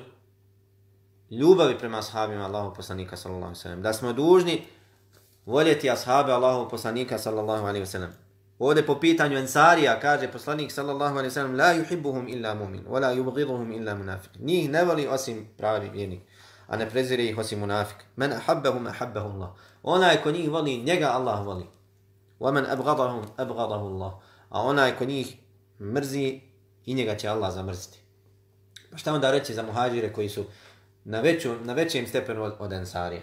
[1.32, 4.64] ljubavi prema ashabima Allahu poslanika sallallahu alejhi ve sellem da smo dužni
[5.46, 8.28] voljeti ashabe Allahu poslanika sallallahu alejhi ve sellem
[8.60, 13.00] Ovde po pitanju Ensarija kaže poslanik sallallahu alejhi ve sellem la yuhibbuhum illa mu'min wa
[13.00, 14.30] la yubghiduhum illa munafiq.
[14.40, 16.22] Njih ne voli osim pravi vjernik,
[16.68, 17.98] a ne prezire ih osim munafik.
[18.16, 19.50] Men ahabbahum ahabbahu Allah.
[19.84, 21.66] Onaj ko njih voli, njega Allah voli.
[22.40, 24.14] Wa man abghadahum abghadahu Allah.
[24.50, 25.38] A onaj ko njih
[25.80, 26.42] mrzi
[26.86, 28.00] i njega će Allah zamrziti.
[28.92, 30.46] Pa šta onda reći za muhađire koji su
[31.08, 33.22] na, veću, na većem stepenu od, od ensarija?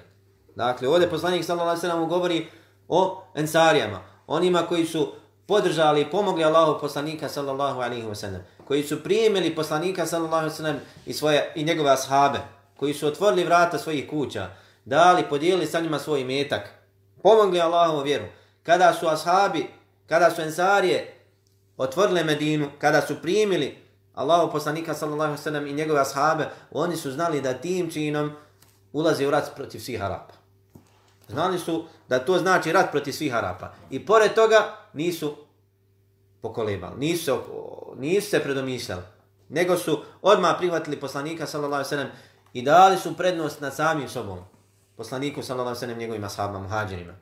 [0.57, 2.47] Dakle, ovdje poslanik sallallahu alaihi sallam govori
[2.89, 5.13] o ensarijama, onima koji su
[5.47, 10.51] podržali i pomogli Allahu poslanika sallallahu alaihi ve sellem, koji su prijemili poslanika sallallahu alaihi
[10.51, 12.39] ve sellem i, svoje, i njegove ashabe,
[12.77, 14.49] koji su otvorili vrata svojih kuća,
[14.85, 16.71] dali, podijelili sa njima svoj metak,
[17.23, 18.25] pomogli Allahu vjeru.
[18.63, 19.67] Kada su ashabi,
[20.07, 21.15] kada su ensarije
[21.77, 23.84] otvorile Medinu, kada su primili
[24.15, 28.33] Allahu poslanika sallallahu alejhi ve sellem i njegove ashabe, oni su znali da tim činom
[28.93, 30.35] ulaze u rat protiv svih Arapa.
[31.29, 33.73] Znali su da to znači rat protiv svih Arapa.
[33.91, 35.37] I pored toga nisu
[36.43, 37.39] pokolebali, nisu,
[37.97, 39.03] nisu se predomišljali,
[39.49, 42.11] nego su odmah prihvatili poslanika sallallahu alejhi ve sellem
[42.53, 44.39] i dali su prednost nad samim sobom.
[44.97, 47.13] Poslaniku sallallahu alejhi ve sellem njegovim ashabima, muhadžirima.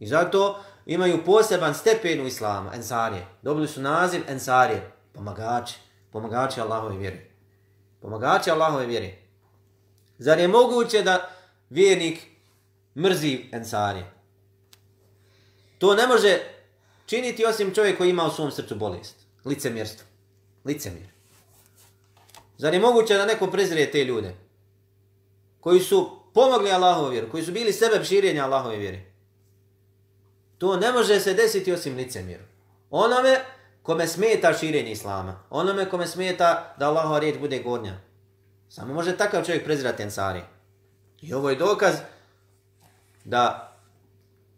[0.00, 3.26] I zato imaju poseban stepen u islamu, ensarije.
[3.42, 5.74] Dobili su naziv ensarije, pomagači,
[6.12, 7.20] pomagači Allahove vjere.
[8.00, 9.18] Pomagači Allahove vjere.
[10.18, 11.30] Zar je moguće da
[11.70, 12.20] vjernik
[12.96, 14.02] mrzi ensari?
[15.78, 16.38] To ne može
[17.06, 19.16] činiti osim čovjek koji ima u svom srcu bolest.
[19.44, 20.06] Licemjerstvo.
[20.64, 21.08] Licemjer.
[22.58, 24.34] Zar je moguće da neko prezire te ljude?
[25.60, 29.12] Koji su pomogli Allahove vjeru, koji su bili sebe širenja Allahove vjere.
[30.58, 32.44] To ne može se desiti osim licemjeru.
[32.90, 33.44] Onome
[33.82, 35.42] kome smeta širenje Islama.
[35.50, 37.94] Onome kome smeta da Allahova riječ bude gornja.
[38.68, 40.40] Samo može takav čovjek prezirati Ansari.
[41.20, 41.94] I ovo je dokaz
[43.24, 43.72] da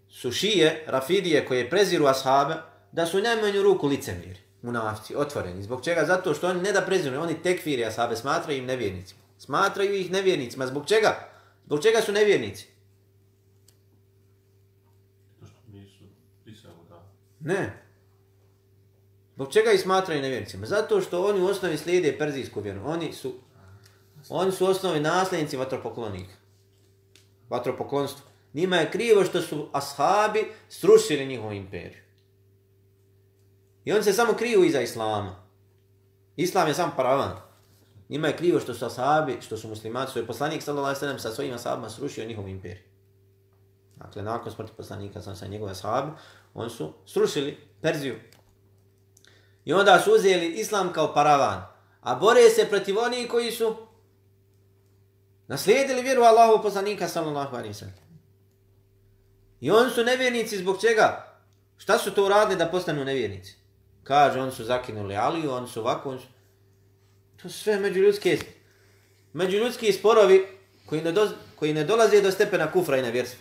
[0.09, 2.55] su šije, rafidije koje preziru ashabe,
[2.93, 5.63] da su najmanju ruku licemjeri, munafci, otvoreni.
[5.63, 6.05] Zbog čega?
[6.05, 9.21] Zato što oni ne da preziru, oni tekfiri ashabe, smatraju im nevjernicima.
[9.39, 10.67] Smatraju ih nevjernicima.
[10.67, 11.29] Zbog čega?
[11.67, 12.69] Zbog čega su nevjernici?
[17.41, 17.84] Ne.
[19.35, 20.67] Zbog čega ih smatraju nevjernicima?
[20.67, 22.81] Zato što oni u osnovi slijede perzijsku vjeru.
[22.85, 23.35] Oni su,
[24.29, 26.35] oni su u osnovi nasljednici vatropoklonika.
[27.51, 28.27] Vatropoklonstvo.
[28.55, 32.03] Njima je krivo što su ashabi srušili njihovu imperiju.
[33.85, 35.37] I oni se samo kriju iza islama.
[36.37, 37.37] Islam je sam paravan.
[38.09, 41.31] Njima je krivo što su ashabi, što su muslimani, što je poslanik sallallahu alejhi sa
[41.31, 42.83] svojim ashabima srušio njihovu imperiju.
[43.97, 46.11] Dakle, nakon smrti poslanika sam sa njegove ashabi,
[46.55, 48.17] oni su srušili Perziju.
[49.65, 51.67] I onda su uzeli islam kao paravan.
[52.01, 53.77] A bore se protiv onih koji su
[55.47, 57.95] Naslijedili vjeru Allahu poslanika sallallahu alaihi sallam.
[59.61, 61.35] I oni su nevjernici zbog čega?
[61.77, 63.55] Šta su to uradili da postanu nevjernici?
[64.03, 66.27] Kaže, oni su zakinuli Aliju, oni su ovako, oni su...
[67.43, 68.39] To su sve međuljudske,
[69.33, 70.47] međuljudski sporovi
[70.87, 73.41] koji ne, do, koji ne dolaze do stepena kufra i nevjerstva.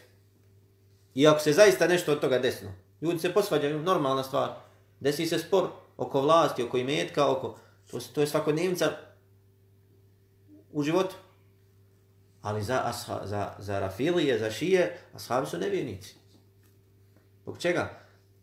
[1.15, 4.49] I ako se zaista nešto od toga desno, ljudi se posvađaju, normalna stvar.
[4.99, 7.57] Desi se spor oko vlasti, oko imetka, oko...
[7.91, 8.91] To, to je svakodnevnica
[10.71, 11.15] u životu.
[12.41, 16.15] Ali za, asha, za, za rafilije, za šije, ashabi su nevjernici.
[17.43, 17.99] Zbog čega?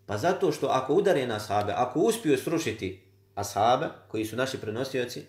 [0.06, 3.02] Pa zato što ako udare na ashabe, ako uspiju srušiti
[3.34, 5.24] ashabe, koji su naši prenosioci,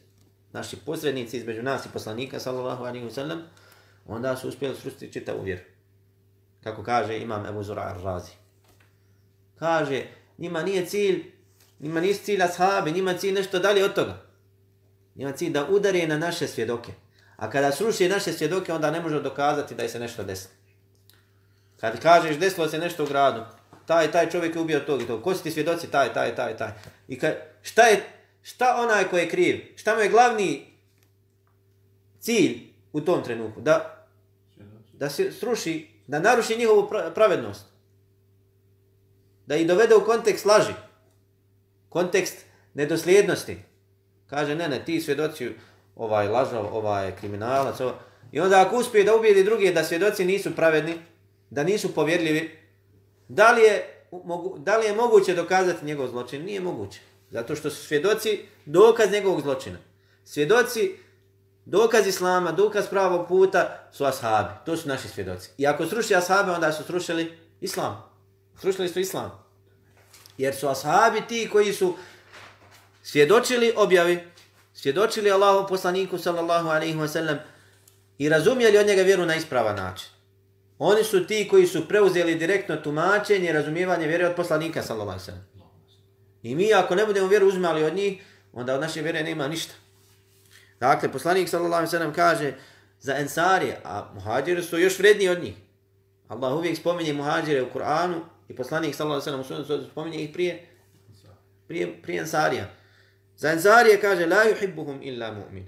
[0.52, 3.42] naši posrednici između nas i poslanika, sallallahu alaihi wa sallam,
[4.08, 5.62] onda su uspjeli srušiti čitavu vjeru.
[6.64, 8.32] Kako kaže imam Ebu Zura Razi.
[9.56, 10.06] Kaže,
[10.38, 11.32] njima nije cilj,
[11.82, 14.22] njima nije cilj ashabi, njima cilj nešto dalje od toga.
[15.16, 16.92] Njima cilj da udare na naše svjedoke.
[17.36, 20.54] A kada sruši naše svjedoke, onda ne može dokazati da je se nešto desilo.
[21.80, 23.42] Kad kažeš desilo se nešto u gradu,
[23.86, 25.24] taj taj čovjek je ubio tog i tog.
[25.24, 25.92] Ko si ti svjedoci?
[25.92, 26.72] Taj, taj, taj, taj.
[27.08, 28.04] I ka, šta je,
[28.42, 29.74] šta onaj ko je kriv?
[29.76, 30.66] Šta mu je glavni
[32.20, 32.60] cilj
[32.94, 33.62] u tom trenutku?
[33.62, 34.08] Da,
[34.94, 37.66] da se sruši, da naruši njihovu pravednost.
[39.46, 40.74] Da ih dovede u kontekst laži.
[41.92, 43.58] Kontekst nedosljednosti.
[44.28, 45.50] Kaže, ne, ne, ti svjedoci
[45.96, 47.80] ovaj lažav, ovaj kriminalac.
[47.80, 47.94] Ovaj.
[48.32, 50.96] I onda ako uspije da ubijedi druge da svjedoci nisu pravedni,
[51.50, 52.60] da nisu povjerljivi,
[53.28, 56.46] da li je, mogu, da li je moguće dokazati njegov zločin?
[56.46, 57.00] Nije moguće.
[57.30, 59.78] Zato što su svjedoci dokaz njegovog zločina.
[60.24, 60.96] Svjedoci,
[61.66, 64.50] dokaz islama, dokaz pravog puta su ashabi.
[64.66, 65.50] To su naši svjedoci.
[65.58, 68.04] I ako sruši ashabe, onda su srušili islam.
[68.62, 69.41] Srušili su islam.
[70.42, 71.96] Jer su ashabi ti koji su
[73.04, 74.24] svjedočili objavi,
[74.74, 77.38] svjedočili Allahu poslaniku sallallahu alaihi wa sallam
[78.18, 80.10] i razumijeli od njega vjeru na ispravan način.
[80.80, 85.26] Oni su ti koji su preuzeli direktno tumačenje i razumijevanje vjere od poslanika, sallallahu alaihi
[85.26, 85.48] sallam.
[86.44, 88.24] I mi ako ne budemo vjeru uzmali od njih,
[88.54, 89.74] onda od naše vjere nema ništa.
[90.80, 92.54] Dakle, poslanik, sallallahu alaihi sallam, kaže
[93.00, 95.56] za ensarije, a muhađiri su još vredniji od njih.
[96.28, 98.20] Allah uvijek spominje muhađire u Kur'anu
[98.52, 100.68] i poslanik, sallallahu alaihi sallam, spominje ih prije,
[101.68, 102.70] prije, prije Ansarija.
[103.38, 105.66] Za Ansarije kaže, la yuhibbuhum illa mu'min.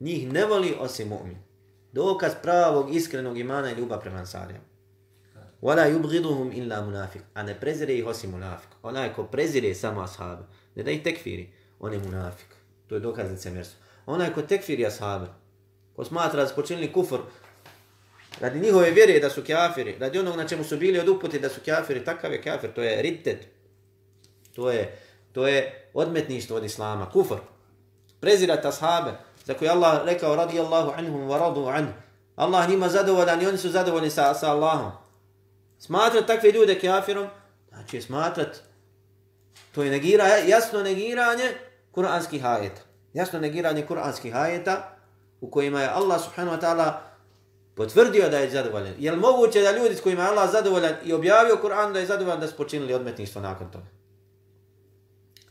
[0.00, 1.48] Njih ne voli osim mu'min
[1.92, 4.64] dokaz pravog iskrenog imana i ljubav prema ansarijama.
[5.62, 7.20] Wala yubghiduhum illa munafiq.
[7.34, 8.68] A ne prezire ih osim munafik.
[8.82, 10.42] Onaj ko prezire samo ashabe,
[10.74, 12.46] ne da ih tekfiri, on je munafik.
[12.86, 13.80] To je dokaz licemjerstva.
[14.06, 15.26] Onaj ko tekfiri ashabe,
[15.96, 17.18] ko smatra da su počinili kufr,
[18.40, 21.48] radi njihove vjere da su kafiri, radi onog na čemu su bili od uputi da
[21.48, 23.46] su kafiri, takav je kafir, to je riddet.
[24.54, 24.98] To je,
[25.32, 27.36] to je odmetništvo od islama, kufr.
[28.20, 29.10] Prezirat ashabe,
[29.44, 31.92] za koje Allah rekao radijallahu anhum wa radu anhu.
[32.36, 34.92] Allah njima zadovoljan i oni su zadovoljni sa, sa Allahom.
[35.78, 37.26] Smatrat takve ljude kafirom,
[37.68, 38.60] znači smatrat,
[39.74, 41.54] to je negira, jasno negiranje
[41.90, 42.80] kuranskih ajeta.
[43.12, 44.96] Jasno negiranje kuranskih ajeta
[45.40, 47.07] u kojima je Allah subhanahu wa ta'ala
[47.78, 48.94] potvrdio da je zadovoljan.
[48.98, 52.06] Je li moguće da ljudi s kojima je Allah zadovoljan i objavio Kur'an da je
[52.06, 53.86] zadovoljan da su počinili odmetništvo nakon toga?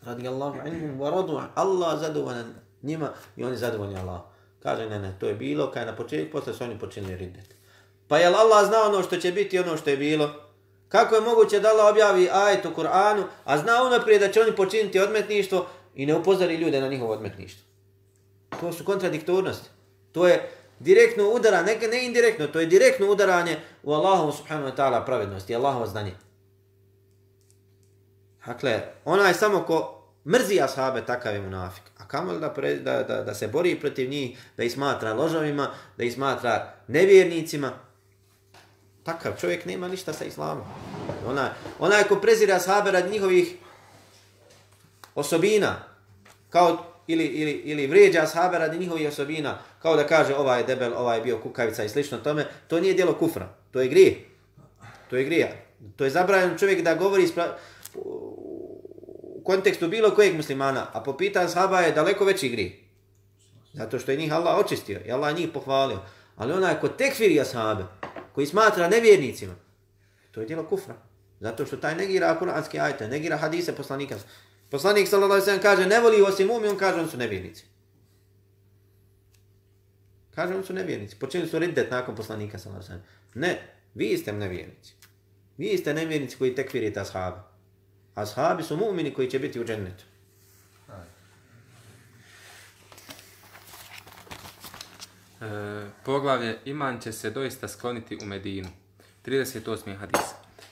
[0.02, 4.22] Radijallahu anhum wa radu Allah zadovoljan njima i oni zadovoljni Allah.
[4.64, 7.56] Kaže, ne, ne, to je bilo, kaj na početku, posle su oni počinili riddet.
[8.08, 10.30] Pa je Allah znao ono što će biti ono što je bilo?
[10.88, 14.56] Kako je moguće da Allah objavi ajet u Kur'anu, a zna unaprijed da će oni
[14.56, 17.64] počiniti odmetništvo i ne upozori ljude na njihovo odmetništvo?
[18.60, 19.70] To su kontradiktornosti.
[20.12, 24.76] To je direktno udara, ne, ne indirektno, to je direktno udaranje u Allahovu subhanahu wa
[24.76, 26.14] ta'ala pravednosti, Allahovo znanje.
[28.46, 33.04] Dakle, ona je samo ko mrzi ashabe, takav je munafik A kamo da, pre, da,
[33.04, 37.72] da, da se bori protiv njih, da ih smatra ložovima, da ih smatra nevjernicima.
[39.04, 40.64] Takav čovjek nema ništa sa islamom.
[41.28, 43.56] Ona, ona je ko prezira ashabe rad njihovih
[45.16, 45.76] osobina,
[46.50, 50.94] kao ili, ili, ili vrijeđa ashabe radi njihovih osobina, kao da kaže ovaj je debel,
[50.98, 54.26] ovaj je bio kukavica i slično tome, to nije dijelo kufra, to je grije.
[55.10, 55.48] To je grija.
[55.96, 57.58] To je zabranjeno čovjek da govori ispra
[59.44, 62.80] kontekstu bilo kojeg muslimana, a po pitanju sahaba je daleko veći grije.
[63.74, 66.00] Zato što je njih Allah očistio i Allah njih pohvalio.
[66.36, 67.84] Ali onaj ko tekfiri ashabe,
[68.36, 69.56] koji smatra nevjernicima,
[70.32, 70.96] to je djelo kufra.
[71.40, 74.16] Zato što taj negira kuranski ajte, negira hadise poslanika.
[74.70, 77.66] Poslanik sallallahu alejhi kaže ne voli osim mu'min, on kaže on su nevjernici.
[80.38, 81.16] Kaže oni su nevjernici.
[81.20, 83.62] Počeli su riddet nakon poslanika sallallahu alejhi Ne,
[83.96, 84.94] vi ste nevjernici.
[85.58, 87.38] Vi ste nevjernici koji tekfirite ashabe.
[88.16, 90.04] Ashabi su mu'mini koji će biti u džennetu.
[95.42, 98.70] E, poglavlje Iman će se doista skloniti u Medinu.
[99.26, 99.98] 38.
[99.98, 100.22] hadis.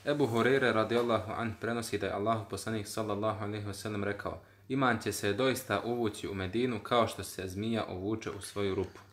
[0.05, 5.11] Ebu Hurere radijallahu an prenosi da je Allah poslanik sallallahu alaihi wasallam rekao Iman će
[5.11, 9.04] se doista uvući u Medinu kao što se zmija uvuče u svoju rupu.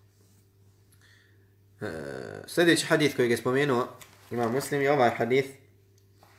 [1.82, 1.86] E,
[2.46, 3.88] sljedeći hadith koji je spomenuo
[4.30, 5.48] ima muslim je ovaj hadith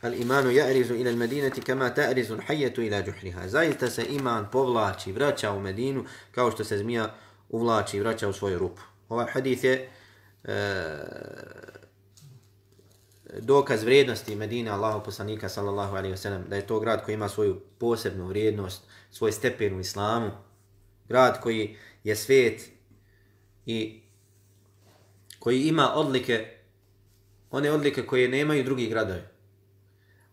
[0.04, 3.48] Al imanu ja'rizu ila al-Madinati kama ta'rizu al-hayyatu ila juhriha.
[3.48, 7.16] Zaista se iman povlači, vraća u Medinu kao što se zmija
[7.50, 8.82] uvlači, vraća u svoju rupu.
[9.10, 9.90] Ovaj hadith je
[10.44, 10.54] e,
[13.40, 17.30] dokaz vrijednosti Medine Allahu poslanika sallallahu alejhi ve sellem da je to grad koji ima
[17.30, 20.32] svoju posebnu vrijednost, svoj stepen u islamu,
[21.08, 22.62] grad koji je svet
[23.66, 24.03] i
[25.44, 26.48] koji ima odlike
[27.52, 29.22] one odlike koje nemaju drugi gradovi.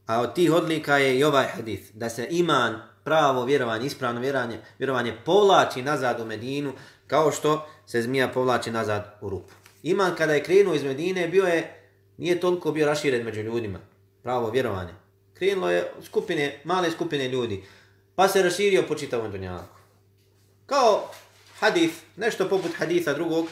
[0.06, 4.58] A od tih odlika je i ovaj hadith, da se iman, pravo vjerovanje, ispravno vjerovanje,
[4.78, 6.72] vjerovanje povlači nazad u Medinu,
[7.06, 9.52] kao što se zmija povlači nazad u rupu.
[9.82, 13.78] Iman kada je krenuo iz Medine, bio je, nije toliko bio raširen među ljudima,
[14.22, 14.94] pravo vjerovanje.
[15.34, 17.64] Krenulo je skupine, male skupine ljudi,
[18.14, 19.76] pa se raširio po čitavom dunjalku.
[20.66, 21.10] Kao
[21.60, 23.46] hadith, nešto poput haditha drugog,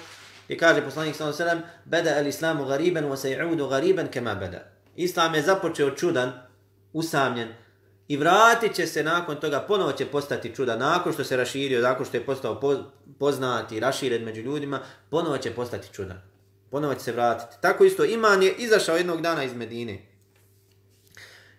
[0.49, 4.61] I kaže poslanik sallallahu alejhi ve sellem: "Bada al-islamu ghariban wa sayudu ghariban kama bada."
[4.97, 6.33] Islam je započeo čudan,
[6.93, 7.49] usamljen
[8.09, 12.07] i vratit će se nakon toga, ponovo će postati čudan, nakon što se raširio, nakon
[12.07, 12.61] što je postao
[13.19, 14.81] poznati, raširen među ljudima,
[15.11, 16.23] ponovo će postati čudan.
[16.71, 17.57] Ponovo će se vratiti.
[17.61, 19.99] Tako isto, iman je izašao jednog dana iz Medine.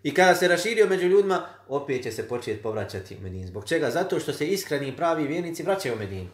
[0.04, 3.48] I kada se raširio među ljudima, opet će se početi povraćati u Medinu.
[3.48, 3.90] Zbog čega?
[3.90, 6.30] Zato što se iskreni pravi vjernici vraćaju u Medinu.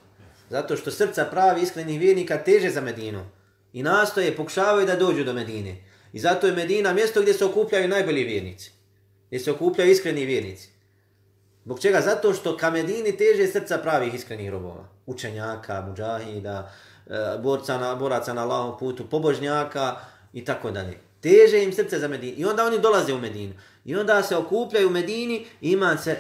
[0.50, 3.26] Zato što srca pravi iskrenih vjernika teže za Medinu.
[3.74, 5.78] I nastoje, pokušavaju da dođu do Medine.
[6.14, 8.72] I zato je Medina mjesto gdje se okupljaju najbolji vjernici.
[9.28, 10.70] Gdje se okupljaju iskreni vjernici.
[11.66, 12.02] Zbog čega?
[12.02, 14.88] Zato što ka Medini teže srca pravih iskrenih robova.
[15.06, 16.72] Učenjaka, muđahida,
[17.08, 19.96] e, borca na, boraca na Allahom putu, pobožnjaka
[20.34, 20.98] i tako dalje.
[21.22, 22.34] Teže im srce za Medinu.
[22.38, 23.54] I onda oni dolaze u Medinu.
[23.86, 26.18] I onda se okupljaju u Medini i iman se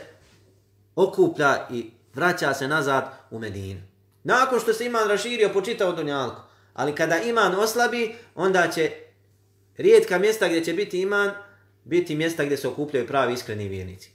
[0.95, 3.81] okuplja i vraća se nazad u Medinu.
[4.25, 6.41] Nakon što se iman raširio po čitavu dunjalku.
[6.73, 8.91] Ali kada iman oslabi, onda će
[9.77, 11.31] rijetka mjesta gdje će biti iman,
[11.83, 14.09] biti mjesta gdje se okupljaju pravi iskreni vjernici.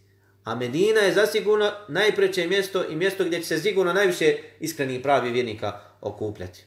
[0.44, 5.30] A Medina je zasigurno najpreće mjesto i mjesto gdje će se sigurno najviše iskreni pravi
[5.30, 6.64] vjernika okupljati.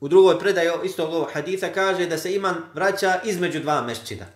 [0.00, 4.26] U drugoj predaju istog ovog haditha kaže da se iman vraća između dva mešćida.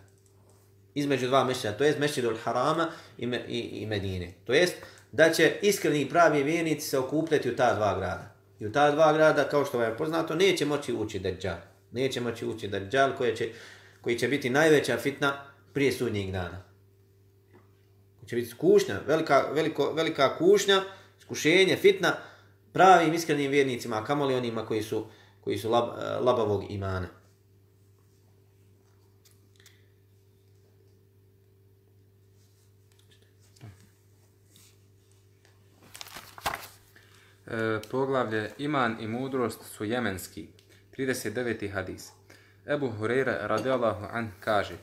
[0.95, 2.89] Između dva mešćida, to jest mešćidul harama
[3.19, 4.33] i, i, i Medine.
[4.45, 4.75] To jest,
[5.17, 8.35] da će iskreni i pravi vjernici se okupljati u ta dva grada.
[8.61, 11.57] I u ta dva grada, kao što vam je poznato, neće moći ući Dajjal.
[11.93, 13.49] Neće moći ući Dajjal koji će,
[14.01, 16.63] koji će biti najveća fitna prije sudnjeg dana.
[18.19, 20.83] Koji će biti kušnja, velika, veliko, velika kušnja,
[21.21, 22.17] skušenje, fitna
[22.73, 25.07] pravim iskrenim vjernicima, a kamoli onima koji su,
[25.41, 27.09] koji su lab, eh, labavog imana.
[37.47, 40.49] E, poglavlje Iman i mudrost su jemenski.
[40.97, 41.73] 39.
[41.73, 42.13] hadis.
[42.67, 44.75] Ebu Hureyre radijallahu an kaže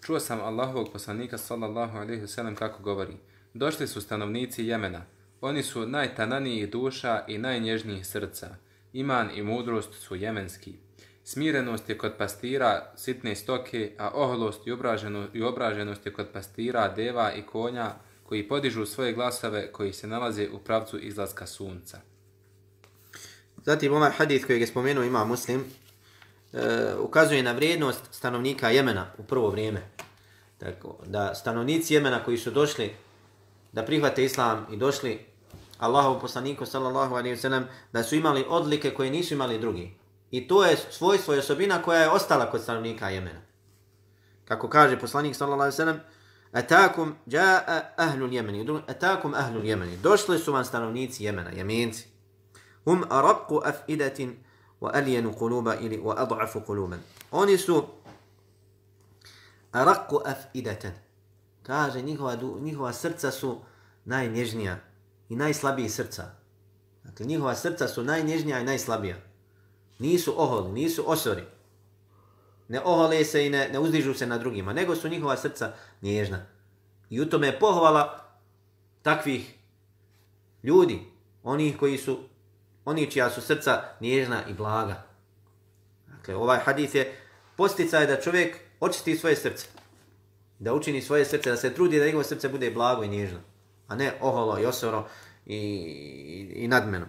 [0.00, 3.16] Čuo sam Allahovog poslanika sallallahu alaihi wasallam kako govori
[3.54, 5.02] Došli su stanovnici Jemena.
[5.40, 8.56] Oni su najtananijih duša i najnježnijih srca.
[8.92, 10.74] Iman i mudrost su jemenski.
[11.24, 14.70] Smirenost je kod pastira sitne stoke, a oholost i,
[15.32, 17.94] i obraženost je kod pastira deva i konja
[18.28, 22.00] koji podižu svoje glasove koji se nalaze u pravcu izlaska sunca.
[23.64, 25.64] Zatim ovaj hadith koji je spomenuo ima muslim,
[26.52, 29.82] e, ukazuje na vrijednost stanovnika Jemena u prvo vrijeme.
[30.58, 32.94] Tako, da stanovnici Jemena koji su došli
[33.72, 35.26] da prihvate islam i došli
[35.78, 39.94] Allahov poslaniku sallallahu alaihi wa sallam, da su imali odlike koje nisu imali drugi.
[40.30, 43.40] I to je svojstvo i osobina koja je ostala kod stanovnika Jemena.
[44.44, 46.00] Kako kaže poslanik sallallahu alaihi wa sallam,
[46.52, 48.66] Atakum jaa ahlul Jemeni.
[48.86, 49.96] Atakum ahlul Jemeni.
[49.96, 52.06] Došli su vam stanovnici Jemena, Jemenci.
[52.84, 54.36] Hum araqu afidatin
[54.80, 57.00] wa alijenu kuluba ili wa ad'afu kuluban.
[57.32, 57.86] Oni su
[59.72, 60.92] araqu afidatan.
[61.62, 63.60] Kaže, njihova, njihova srca su
[64.04, 64.78] najnježnija
[65.28, 66.30] i najslabiji srca.
[67.04, 69.16] Dakle, njihova srca su najnježnija i najslabija.
[69.98, 71.42] Nisu oholi, nisu osori
[72.68, 76.46] ne ohole se i ne, ne uzdižu se na drugima, nego su njihova srca nježna.
[77.10, 78.24] I u tome je pohvala
[79.02, 79.54] takvih
[80.62, 81.00] ljudi,
[81.42, 82.18] onih koji su,
[82.84, 85.02] oni čija su srca nježna i blaga.
[86.06, 87.16] Dakle, ovaj hadith je
[87.56, 89.66] posticaj da čovjek očisti svoje srce.
[90.58, 93.38] Da učini svoje srce, da se trudi da njegovo srce bude blago i nježno.
[93.88, 95.08] A ne oholo i osoro
[95.46, 97.06] i, i, i nadmeno.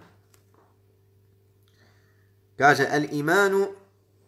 [2.57, 3.67] Kaže, al imanu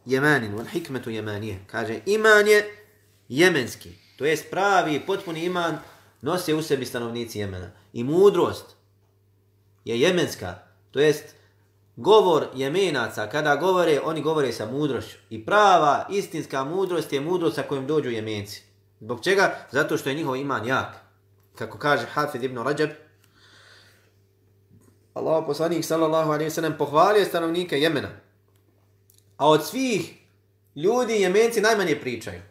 [0.06, 1.60] jemanin, wal hikmetu jemanije.
[1.68, 2.78] Kaže, iman je
[3.30, 3.90] jemenski.
[4.18, 5.78] To jest pravi, potpuni iman
[6.22, 7.72] nose u sebi stanovnici Jemena.
[7.94, 8.66] I mudrost
[9.86, 10.56] je jemenska.
[10.92, 11.36] To jest
[11.96, 15.18] govor jemenaca, kada govore, oni govore sa mudrošću.
[15.30, 18.64] I prava, istinska mudrost je mudrost sa kojim dođu jemenci.
[19.00, 19.56] Zbog čega?
[19.72, 20.96] Zato što je njihov iman jak.
[21.56, 22.90] Kako kaže Hafid ibn Rajab,
[25.14, 28.10] Allah poslanik sallallahu alaihi sallam pohvalio stanovnike Jemena.
[29.42, 30.14] A od svih
[30.76, 32.42] ljudi jemenci najmanje pričaju.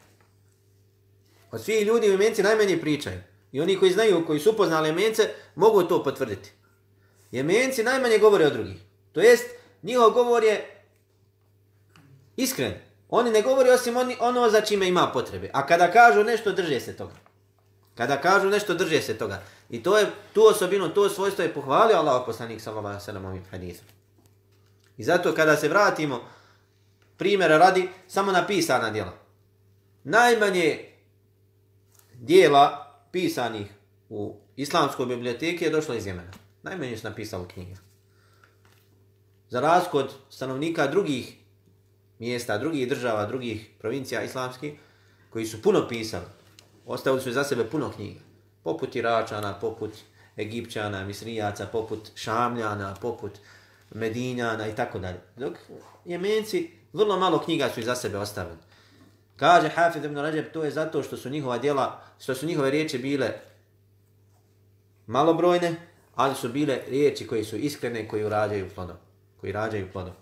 [1.50, 3.20] Od svih ljudi jemenci najmanje pričaju.
[3.52, 6.52] I oni koji znaju, koji su upoznali jemence, mogu to potvrditi.
[7.30, 8.76] Jemenci najmanje govore o drugih.
[9.12, 9.44] To jest,
[9.82, 10.82] njihov govor je
[12.36, 12.74] iskren.
[13.08, 15.50] Oni ne govori osim oni, ono za čime ima potrebe.
[15.52, 17.14] A kada kažu nešto, drže se toga.
[17.94, 19.42] Kada kažu nešto, drže se toga.
[19.68, 23.24] I to je tu osobinu, to svojstvo je pohvalio Allah poslanik sallallahu alejhi ve sellem
[23.24, 23.86] ovim hadisom.
[24.96, 26.20] I zato kada se vratimo
[27.20, 29.12] primjera radi samo na pisana djela.
[30.04, 30.78] Najmanje
[32.14, 33.66] djela pisanih
[34.08, 36.32] u islamskoj biblioteki je došlo iz Jemena.
[36.62, 37.74] Najmanje su napisali knjige.
[39.48, 41.36] Za razliku od stanovnika drugih
[42.18, 44.72] mjesta, drugih država, drugih provincija islamskih,
[45.30, 46.26] koji su puno pisali,
[46.86, 48.20] ostavili su za sebe puno knjiga.
[48.62, 49.90] Poput Iračana, poput
[50.38, 53.38] Egipćana, Misrijaca, poput Šamljana, poput
[53.90, 55.20] Medinjana i tako dalje.
[55.36, 55.56] Dok
[56.04, 58.56] Jemenci vrlo malo knjiga su za sebe ostavili.
[59.36, 62.98] Kaže Hafid ibn Rajab, to je zato što su njihova djela, što su njihove riječi
[62.98, 63.32] bile
[65.06, 65.76] malobrojne,
[66.14, 68.96] ali su bile riječi koje su iskrene, koji rađaju plodom.
[69.40, 70.12] Koji rađaju plodom.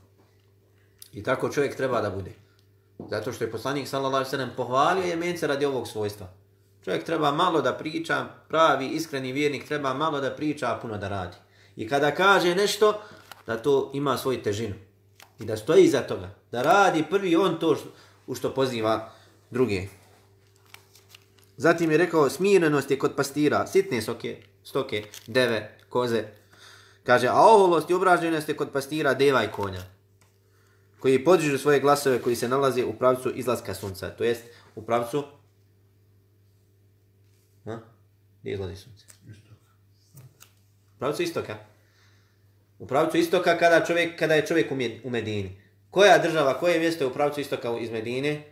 [1.12, 2.30] I tako čovjek treba da bude.
[3.10, 6.26] Zato što je poslanik sallallahu alejhi ve sellem pohvalio Jemence radi ovog svojstva.
[6.84, 11.08] Čovjek treba malo da priča, pravi, iskreni vjernik treba malo da priča, a puno da
[11.08, 11.36] radi.
[11.76, 13.00] I kada kaže nešto,
[13.46, 14.74] da to ima svoju težinu.
[15.38, 16.34] I da stoji iza toga.
[16.52, 17.88] Da radi prvi on to što,
[18.26, 19.12] u što poziva
[19.50, 19.86] druge.
[21.56, 26.24] Zatim je rekao, smirenost je kod pastira, sitne soke, stoke, deve, koze.
[27.04, 29.82] Kaže, a oholost i obraženost je kod pastira, deva i konja.
[31.00, 34.10] Koji podižu svoje glasove koji se nalaze u pravcu izlaska sunca.
[34.10, 35.24] To jest, u pravcu...
[37.64, 37.78] Ha?
[38.40, 39.06] Gdje izlazi sunce?
[40.96, 41.56] U pravcu istoka.
[42.78, 44.72] U pravcu istoka kada, čovjek, kada je čovjek
[45.04, 45.60] u Medini.
[45.90, 48.42] Koja država, koje mjesto je u pravcu istoka iz Medine?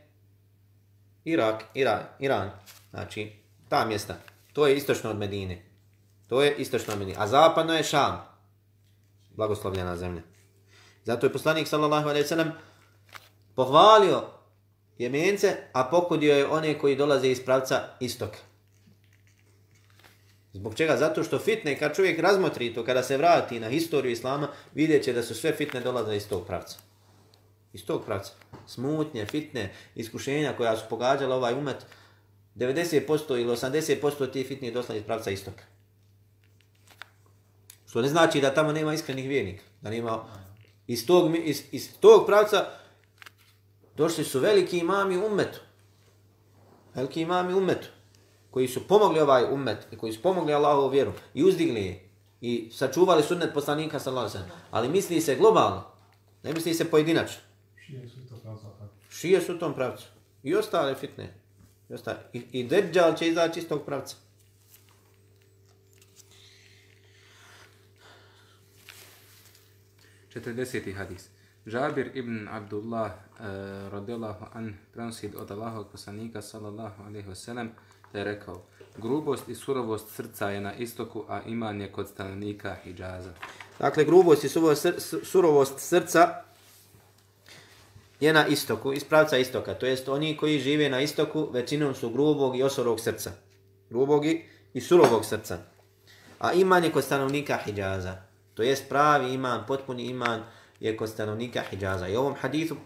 [1.24, 2.50] Irak, Iran, Iran.
[2.90, 3.32] Znači,
[3.68, 4.16] ta mjesta.
[4.52, 5.62] To je istočno od Medine.
[6.28, 7.18] To je istočno od Medine.
[7.20, 8.24] A zapadno je Šam.
[9.30, 10.22] Blagoslovljena zemlja.
[11.04, 12.52] Zato je poslanik sallallahu alejhi ve sellem
[13.54, 14.22] pohvalio
[14.98, 18.38] Jemence, a pokudio je one koji dolaze iz pravca istoka.
[20.56, 20.96] Zbog čega?
[20.96, 25.12] Zato što fitne, kad čovjek razmotri to, kada se vrati na historiju Islama, vidjet će
[25.12, 26.78] da su sve fitne dolaze iz tog pravca.
[27.72, 28.32] Iz tog pravca.
[28.66, 31.76] Smutnje, fitne, iskušenja koja su pogađala ovaj umet,
[32.54, 35.64] 90% ili 80% tih fitnih dosla iz pravca istoka.
[37.86, 39.64] Što ne znači da tamo nema iskrenih vjernika.
[39.80, 40.24] Da nema...
[40.86, 42.66] Iz tog, iz, iz tog pravca
[43.96, 45.60] došli su veliki imami umetu.
[46.94, 47.88] Veliki imami umetu.
[48.56, 52.08] Koji su pomogli ovaj umet i koji su pomogli Allahovu vjeru i uzdigli je
[52.40, 54.68] i sačuvali sunnet poslanika sallallahu alejhi ve sellem.
[54.70, 55.84] Ali misli se globalno.
[56.42, 57.42] Ne misli se pojedinačno.
[57.86, 58.66] Šije su to pravca.
[59.10, 60.06] Šije su tom pravcu.
[60.42, 61.34] I ostale fitne.
[61.88, 62.18] I, ostale.
[62.32, 64.16] I, i Dejjal će izaći iz tog pravca.
[70.28, 71.28] Četrdeseti hadis.
[71.66, 73.46] Žabir ibn Abdullah uh,
[73.92, 77.68] radijallahu an prenosi od Allahovog poslanika sallallahu alaihi wasallam
[78.12, 78.62] da je rekao
[78.98, 83.32] grubost i surovost srca je na istoku, a iman je kod stanovnika Hidžaza.
[83.78, 84.48] Dakle, grubost i
[85.22, 86.42] surovost srca
[88.20, 89.74] je na istoku, iz pravca istoka.
[89.74, 93.32] To jest oni koji žive na istoku većinom su grubog i osorog srca.
[93.90, 94.24] Grubog
[94.74, 95.58] i surovog srca.
[96.38, 98.16] A iman je kod stanovnika Hidžaza.
[98.54, 100.42] To jest pravi iman, potpuni iman
[100.80, 102.08] je kod stanovnika Hidžaza.
[102.08, 102.76] I ovom hadithu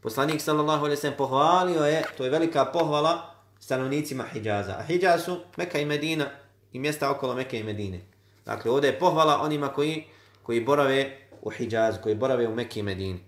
[0.00, 4.76] poslanik sallallahu alaihi sallam pohvalio je, to je velika pohvala stanovnicima Hidžaza.
[4.78, 6.26] A Hidžaz su Meka i Medina
[6.72, 8.00] i mjesta okolo Meke i Medine.
[8.44, 10.04] Dakle, ovdje je pohvala onima koji,
[10.42, 13.20] koji borave u Hidžazu, koji borave u Mekke i Medini.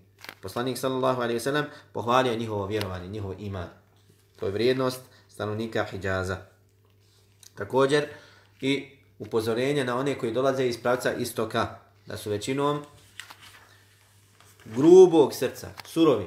[0.42, 3.68] Poslanik sallallahu alaihi wasallam pohvalio njihovo vjerovanje, njihov iman.
[4.36, 6.36] To je vrijednost stanovnika Hidžaza.
[7.54, 8.06] Također
[8.60, 12.84] i upozorenje na one koji dolaze iz pravca istoka, da su većinom
[14.64, 16.26] grubog srca, surovi.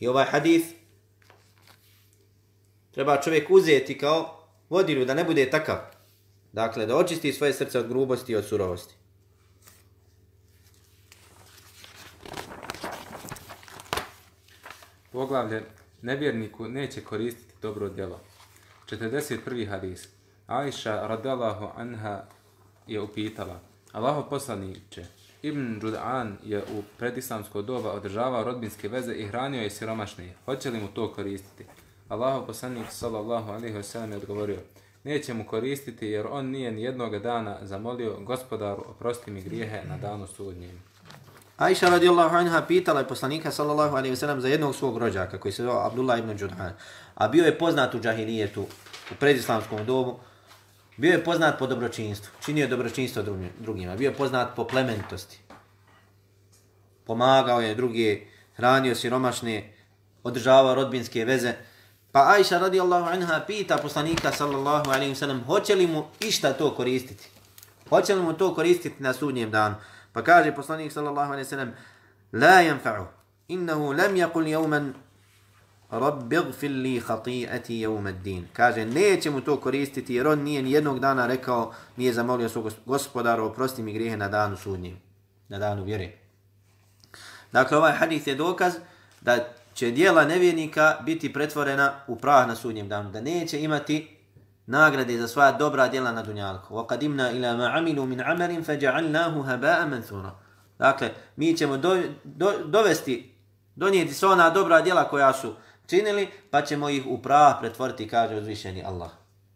[0.00, 0.77] I ovaj hadith
[2.90, 5.78] treba čovjek uzeti kao vodilju da ne bude takav.
[6.52, 8.94] Dakle, da očisti svoje srce od grubosti i od surovosti.
[15.12, 15.62] Poglavlje,
[16.02, 18.20] nevjerniku neće koristiti dobro djelo.
[18.86, 19.68] 41.
[19.68, 20.08] hadis.
[20.46, 22.22] Aisha radallahu anha
[22.86, 23.60] je upitala.
[23.92, 25.06] Allaho poslaniće,
[25.42, 30.34] Ibn Đud'an je u predislamsko doba održavao rodbinske veze i hranio je siromašne.
[30.44, 31.64] Hoće li mu to koristiti?
[32.08, 34.58] Allahov poslanik sallallahu alaihi wa sallam je odgovorio,
[35.04, 39.96] neće mu koristiti jer on nije ni jednog dana zamolio gospodaru oprosti mi grijehe na
[39.96, 40.82] danu sudnjem.
[41.56, 45.52] Aisha radijallahu anha pitala je poslanika sallallahu alaihi wa sallam za jednog svog rođaka koji
[45.52, 46.72] se zove Abdullah ibn Đudhan,
[47.14, 48.62] A bio je poznat u džahilijetu,
[49.10, 50.18] u predislamskom dobu,
[50.98, 53.22] Bio je poznat po dobročinstvu, činio je dobročinstvo
[53.58, 55.38] drugima, bio je poznat po plementosti.
[57.06, 58.20] Pomagao je druge,
[58.56, 59.72] hranio siromašne,
[60.22, 61.54] održavao rodbinske veze.
[62.18, 67.28] Pa Aisha radijallahu anha pita poslanika sallallahu alaihi sallam, hoće li mu išta to koristiti?
[67.88, 69.74] Hoće li mu to koristiti na sudnjem danu?
[70.12, 71.70] Pa kaže poslanik sallallahu alaihi sallam,
[72.32, 73.06] la yanfa'u,
[73.48, 74.92] innahu lam yakul yawman
[75.90, 78.48] Rabbi gfir li khati'ati yawm ad-din.
[78.52, 82.72] Kaže neće mu to koristiti jer on nije ni jednog dana rekao, nije zamolio svog
[82.86, 84.98] gospodara oprosti mi grijehe na danu sudnjem,
[85.48, 86.12] na danu vjere.
[87.52, 88.74] Dakle ovaj hadis je dokaz
[89.20, 89.38] da
[89.78, 94.16] će dijela nevjernika biti pretvorena u prah na sudnjem danu, da neće imati
[94.66, 96.74] nagrade za svoja dobra djela na dunjalku.
[96.74, 99.44] وَقَدِمْنَا إِلَى ila ma amilu min amalin faj'alnahu
[99.90, 100.30] مَنْثُورًا.
[100.78, 103.34] Dakle, mi ćemo do, do, dovesti,
[103.76, 105.54] donijeti sva ona dobra djela koja su
[105.86, 109.10] činili, pa ćemo ih u prah pretvoriti, kaže uzvišeni Allah.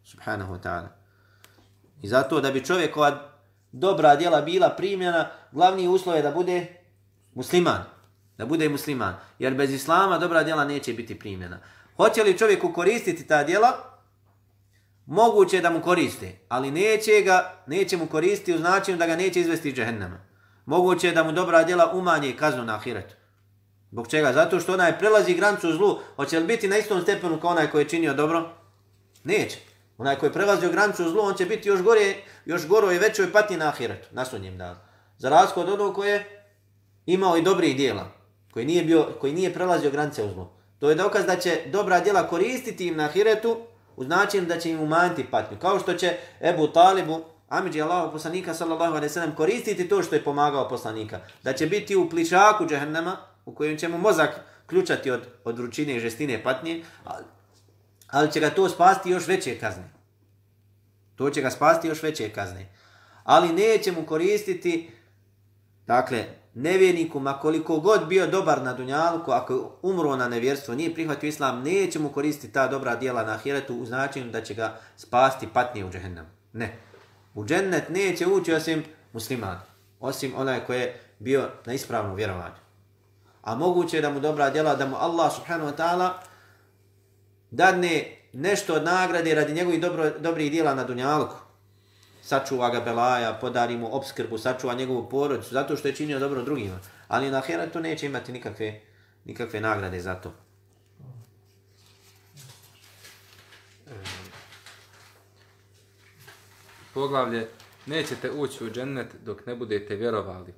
[0.05, 0.89] Subhanahu wa ta'ala.
[2.03, 3.20] I zato da bi čovjekova
[3.73, 6.66] dobra djela bila primljena, glavni uslov je da bude
[7.35, 8.01] musliman.
[8.43, 9.14] Da bude musliman.
[9.38, 11.59] Jer bez islama dobra djela neće biti primljena.
[11.97, 13.72] Hoće li čovjeku koristiti ta djela?
[15.07, 19.40] Moguće da mu koriste, ali neće ga, neće mu koristiti u značinu da ga neće
[19.40, 20.18] izvesti iz džehennama.
[20.66, 23.14] Moguće je da mu dobra djela umanje kaznu na ahiretu.
[23.90, 24.32] Zbog čega?
[24.32, 25.99] Zato što onaj prelazi grancu zlu.
[26.16, 28.51] Hoće li biti na istom stepenu kao onaj koji je činio dobro?
[29.24, 29.59] Neće.
[29.99, 32.14] Onaj koji je prelazio grancu zlu, on će biti još gore,
[32.45, 34.78] još goro i većoj pati na ahiretu, na sunjem danu.
[35.18, 36.47] Za razliku od onog koji je
[37.07, 38.22] imao i dobrih dijela,
[38.53, 40.53] koji nije, bio, koji nije prelazio granice u zlo.
[40.78, 43.57] To je dokaz da će dobra djela koristiti im na hiretu
[43.96, 45.59] u značenju da će im umanjiti patnju.
[45.59, 50.24] Kao što će Ebu Talibu, Amidži Allahov poslanika sallallahu alaihi sallam, koristiti to što je
[50.24, 51.20] pomagao poslanika.
[51.42, 55.96] Da će biti u pličaku džehennema, u kojem će mu mozak ključati od, od vrućine
[55.96, 57.24] i žestine patnje, ali,
[58.11, 59.90] ali će ga to spasti još veće kazne.
[61.16, 62.68] To će ga spasti još veće kazne.
[63.24, 64.90] Ali neće mu koristiti,
[65.86, 66.24] dakle,
[66.55, 71.28] nevjerniku, ma koliko god bio dobar na dunjalku, ako je umro na nevjerstvo, nije prihvatio
[71.28, 75.48] islam, neće mu koristiti ta dobra dijela na ahiretu u značenju da će ga spasti
[75.53, 76.26] patnje u džehennem.
[76.53, 76.78] Ne.
[77.34, 79.61] U džennet neće ući osim musliman.
[80.00, 82.62] Osim onaj koji je bio na ispravnom vjerovanju
[83.42, 86.11] a moguće je da mu dobra djela, da mu Allah subhanahu wa ta'ala
[87.50, 91.36] dadne nešto od nagrade radi njegovih dobro, dobrih djela na dunjalku.
[92.23, 96.79] Sačuva ga belaja, podari mu obskrbu, sačuva njegovu porodicu, zato što je činio dobro drugima.
[97.09, 97.43] Ali na
[97.73, 98.81] to neće imati nikakve,
[99.25, 100.33] nikakve nagrade za to.
[103.87, 104.29] Ehm,
[106.95, 107.49] poglavlje,
[107.87, 110.55] nećete ući u džennet dok ne budete vjerovali.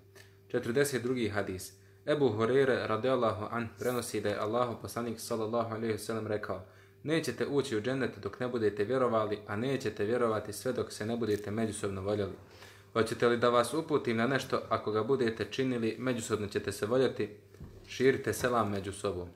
[0.52, 1.32] 42.
[1.32, 1.72] hadis.
[2.06, 6.66] Ebu Hureyre radijallahu an prenosi da je Allahu poslanik sallallahu alaihi sallam rekao
[7.04, 11.16] Nećete ući u džennet dok ne budete vjerovali, a nećete vjerovati sve dok se ne
[11.16, 12.32] budete međusobno voljeli.
[12.92, 17.28] Hoćete li da vas uputim na nešto, ako ga budete činili, međusobno ćete se voljeti,
[17.86, 19.28] širite selam među sobom.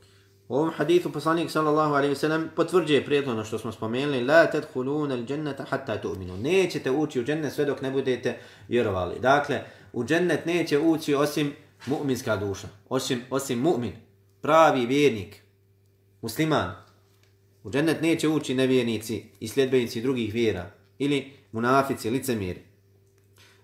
[0.48, 5.30] U ovom hadithu poslanik sallallahu alaihi sellem potvrđuje prijedlono što smo spomenuli La tadhuluna al
[5.30, 8.38] jannata hatta tu'minu Nećete ući u džennet sve dok ne budete
[8.68, 9.20] vjerovali.
[9.20, 9.62] Dakle,
[9.92, 11.52] u džennet neće ući osim
[11.86, 13.92] mu'minska duša, osim, osim mu'min,
[14.40, 15.42] pravi vjernik,
[16.22, 16.88] musliman,
[17.68, 22.62] u džennet neće ući nevjernici i sljedbenici drugih vjera, ili munafici, licemiri.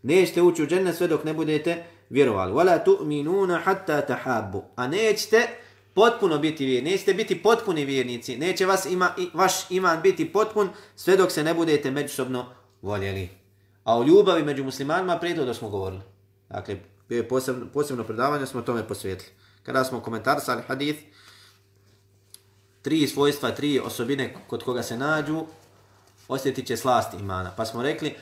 [0.02, 2.52] Nećete ući u džennet sve dok ne budete vjerovali.
[2.52, 4.64] Wala tu'minuna hatta tahabbu.
[4.76, 5.48] A nećete
[5.94, 11.16] potpuno biti vjernici, nećete biti potpuni vjernici, neće vas ima, vaš iman biti potpun sve
[11.16, 12.46] dok se ne budete međusobno
[12.82, 13.28] voljeli.
[13.84, 16.02] A o ljubavi među muslimanima prije smo govorili.
[16.48, 16.76] Dakle,
[17.08, 19.30] bio je posebno, posebno predavanje, smo tome posvijetili.
[19.62, 21.00] Kada smo komentarsali hadith,
[22.83, 25.45] tri svojstva, tri osobine kod koga se nađu,
[26.27, 27.51] osjetit će slast imana.
[27.57, 28.15] Pa smo rekli,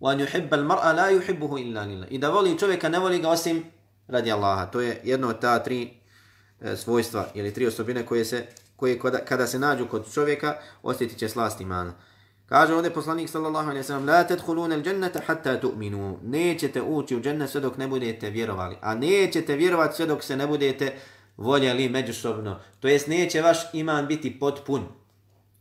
[0.00, 3.64] وَأَنْ يُحِبَّ الْمَرْأَ لَا يُحِبُّهُ إِلَّا لِلَّهِ I da voli čovjeka, ne voli ga osim
[4.08, 4.66] radi Allaha.
[4.66, 5.90] To je jedno od ta tri
[6.60, 11.18] e, svojstva, ili tri osobine koje se, koje kada, kada se nađu kod čovjeka, osjetit
[11.18, 11.94] će slast imana.
[12.46, 16.16] Kaže ovdje poslanik sallallahu alejhi ve sellem la tadkhuluna al-jannata hatta tu'minu.
[16.22, 18.76] Nećete ući u džennet sve dok ne budete vjerovali.
[18.80, 20.96] A nećete vjerovati sve dok se ne budete
[21.37, 22.59] voljeli međusobno.
[22.79, 24.83] To jest neće vaš iman biti potpun.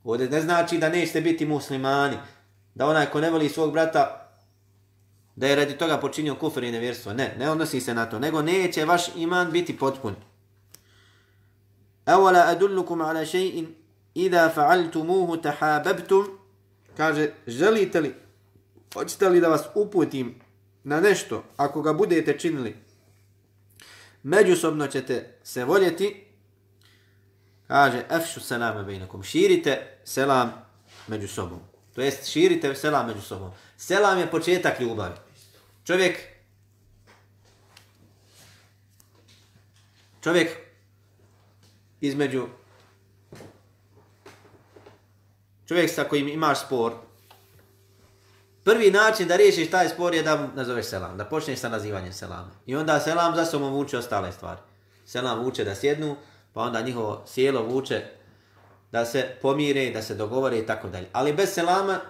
[0.05, 2.17] Ovdje ne znači da nećete biti muslimani.
[2.75, 4.19] Da onaj ko ne voli svog brata
[5.37, 7.13] da je radi toga počinio kufr i nevjerstvo.
[7.13, 8.19] Ne, ne odnosi se na to.
[8.19, 10.15] Nego neće vaš iman biti potpun.
[12.07, 13.67] Awala adullukum ala še'in
[14.15, 16.43] idha fa'altumuhu tahabbtum
[16.97, 18.15] kaže, želite li,
[18.95, 20.35] hoćete li da vas uputim
[20.85, 22.77] na nešto, ako ga budete činili,
[24.23, 26.25] međusobno ćete se voljeti,
[27.67, 30.53] kaže, efšu selame bejnakom, širite selam
[31.07, 31.61] među sobom.
[31.95, 33.51] To jest, širite selam među sobom.
[33.77, 35.15] Selam je početak ljubavi.
[35.85, 36.19] Čovjek,
[40.21, 40.57] čovjek
[42.01, 42.47] između
[45.67, 46.93] čovjek sa kojim imaš spor,
[48.65, 52.13] prvi način da riješiš taj spor je da mu nazoveš selam, da počneš sa nazivanjem
[52.13, 52.51] selama.
[52.67, 54.61] I onda selam za sobom vuče ostale stvari.
[55.07, 56.17] Selam vuče da sjednu,
[56.53, 58.03] pa onda njihovo sjelo vuče
[58.93, 61.09] da se pomire, da se dogovore i tako dalje.
[61.13, 62.01] Ali bez selama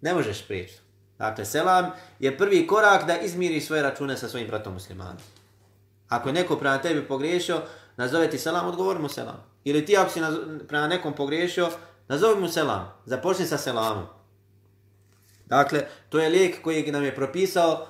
[0.00, 0.78] ne možeš prijeći.
[1.18, 5.16] Dakle, selam je prvi korak da izmiriš svoje račune sa svojim bratom muslimanom.
[6.08, 7.62] Ako je neko prema tebi pogriješio,
[7.96, 9.44] nazove ti selam, odgovor mu selam.
[9.64, 10.20] Ili ti ako si
[10.68, 11.70] prema nekom pogriješio,
[12.08, 12.88] Nazovi mu selam.
[13.04, 14.06] Započni sa selamom.
[15.48, 17.86] Dakle, to je lijek koji nam je propisao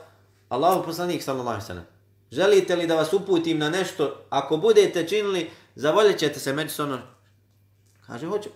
[0.48, 1.98] Allahu poslanik sallallahu alejhi ve
[2.32, 6.98] Želite li da vas uputim na nešto, ako budete činili, zavoljet ćete se međusobno.
[8.06, 8.48] Kaže, hoću.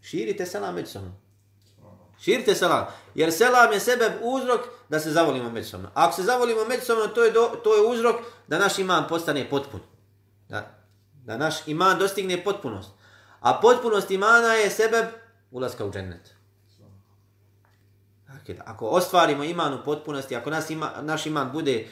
[0.00, 1.12] Širite selam međusobno.
[2.20, 2.86] Širite selam.
[3.14, 5.90] Jer selam je sebe uzrok da se zavolimo međusobno.
[5.94, 8.16] Ako se zavolimo međusobno, to je, do, to je uzrok
[8.48, 9.80] da naš iman postane potpun.
[10.48, 10.78] Da,
[11.24, 12.90] da naš iman dostigne potpunost.
[13.40, 15.06] A potpunost imana je sebe
[15.50, 16.31] ulaska u džennet.
[18.32, 21.88] Dakle, ako ostvarimo iman u potpunosti, ako nas ima, naš iman bude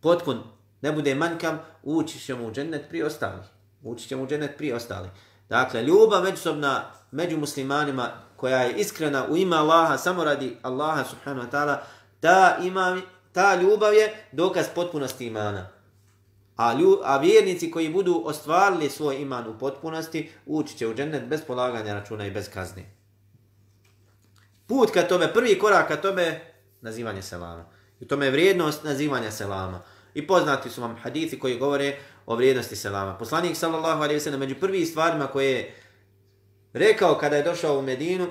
[0.00, 0.42] potpun,
[0.80, 3.42] ne bude manjkav, ući ćemo u džennet prije ostali.
[3.82, 5.08] Ući ćemo u džennet prije ostali.
[5.48, 11.48] Dakle, ljubav međusobna među muslimanima koja je iskrena u ime Allaha, samo radi Allaha subhanahu
[11.48, 11.76] wa ta'ala,
[12.20, 13.00] ta, ima,
[13.32, 15.68] ta ljubav je dokaz potpunosti imana.
[16.56, 21.24] A, lju, a vjernici koji budu ostvarili svoj iman u potpunosti, ući će u džennet
[21.24, 22.95] bez polaganja računa i bez kazne
[24.66, 26.40] put ka tome, prvi korak ka tome,
[26.80, 27.64] nazivanje selama.
[28.00, 29.82] I u tome je vrijednost nazivanja selama.
[30.14, 31.96] I poznati su vam hadithi koji govore
[32.26, 33.18] o vrijednosti selama.
[33.18, 35.74] Poslanik sallallahu alejhi ve sellem među prvih stvarima koje je
[36.72, 38.26] rekao kada je došao u Medinu,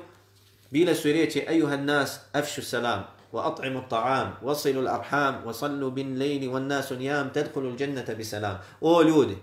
[0.72, 5.54] bile su i riječi ejuhan nas afšu selam wa at'imu ta'am wa silu arham wa
[5.54, 8.58] sallu bin lejni wa nasu nijam al-jannata bi selam.
[8.82, 9.38] O ljudi,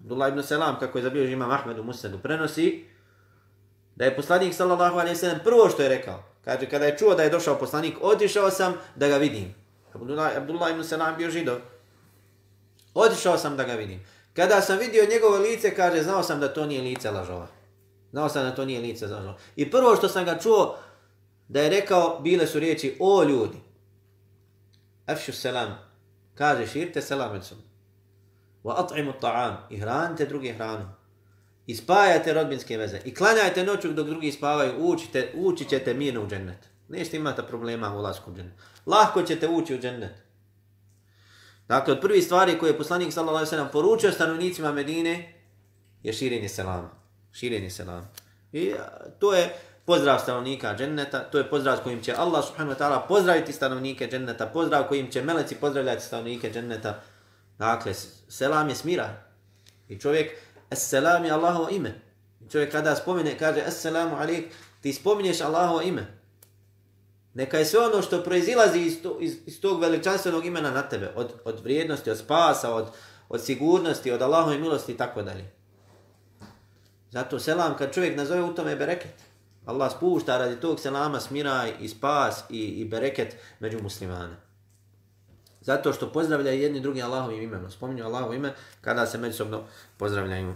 [0.00, 2.84] Abdullah ibn Selam, kako je zabio imam Ahmed u Musadu, prenosi
[3.96, 7.14] da je poslanik sallallahu alejhi ve sellem prvo što je rekao, kaže kada je čuo
[7.14, 9.54] da je došao poslanik, otišao sam da ga vidim.
[9.94, 11.58] Abdullah, Abdullah ibn Salam bio židov.
[12.94, 14.04] Otišao sam da ga vidim.
[14.34, 17.46] Kada sam vidio njegovo lice, kaže, znao sam da to nije lice lažova.
[18.10, 19.36] Znao sam da to nije lice lažova.
[19.56, 20.78] I prvo što sam ga čuo,
[21.48, 23.58] da je rekao, bile su riječi, o ljudi,
[25.06, 25.78] afšu selam,
[26.34, 27.58] kaže, širte selam međusom,
[28.64, 30.88] wa at'imu ta'am, i hranite drugi hranu,
[31.66, 36.28] i spajate rodbinske veze, i klanjajte noću dok drugi spavaju, učite, ući ćete mirno u
[36.28, 36.68] džennet.
[36.88, 38.54] Nešte imate problema u ulasku u džennet.
[38.86, 40.12] Lahko ćete ući u džennet.
[41.68, 45.34] Dakle, od prvih stvari koje je poslanik sallallahu alejhi ve sellem poručio stanovnicima Medine
[46.02, 46.90] je širenje selama.
[47.32, 48.08] Širenje selama.
[48.52, 48.72] I
[49.18, 49.54] to je
[49.84, 54.46] pozdrav stanovnika dženneta, to je pozdrav kojim će Allah subhanahu wa ta'ala pozdraviti stanovnike dženneta,
[54.46, 57.02] pozdrav kojim će meleci pozdravljati stanovnike dženneta.
[57.58, 57.94] Dakle,
[58.28, 59.22] selam je smira.
[59.88, 60.30] I čovjek,
[60.70, 62.00] Esselam je Allahovo ime.
[62.50, 64.44] Čovjek kada spomene, kaže, es selamu alik,
[64.80, 66.06] ti spominješ Allahovo ime.
[67.34, 71.12] Neka je sve ono što proizilazi iz, to, iz, iz tog veličanstvenog imena na tebe,
[71.16, 72.86] od, od vrijednosti, od spasa, od,
[73.28, 75.50] od sigurnosti, od Allahove milosti i tako dalje.
[77.10, 79.14] Zato selam, kad čovjek nazove u tome bereket,
[79.66, 84.45] Allah spušta radi tog selama smiraj i spas i, i bereket među muslimane.
[85.66, 87.70] Zato što pozdravlja jedni drugi Allahovim imenom.
[87.70, 89.62] Spominju Allahovo ime kada se međusobno
[89.96, 90.54] pozdravljaju.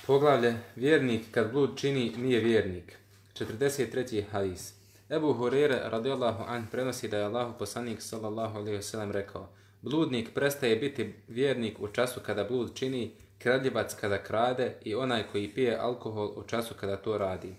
[0.08, 2.98] Poglavlje, vjernik kad blud čini nije vjernik.
[3.34, 4.24] 43.
[4.32, 4.74] hadis.
[5.10, 9.50] Ebu Hurere radijallahu an prenosi da je Allahu poslanik sallallahu alaihi wasallam rekao
[9.82, 15.54] Bludnik prestaje biti vjernik u času kada blud čini kradljivac kada krade i onaj koji
[15.54, 17.56] pije alkohol u času kada to radi.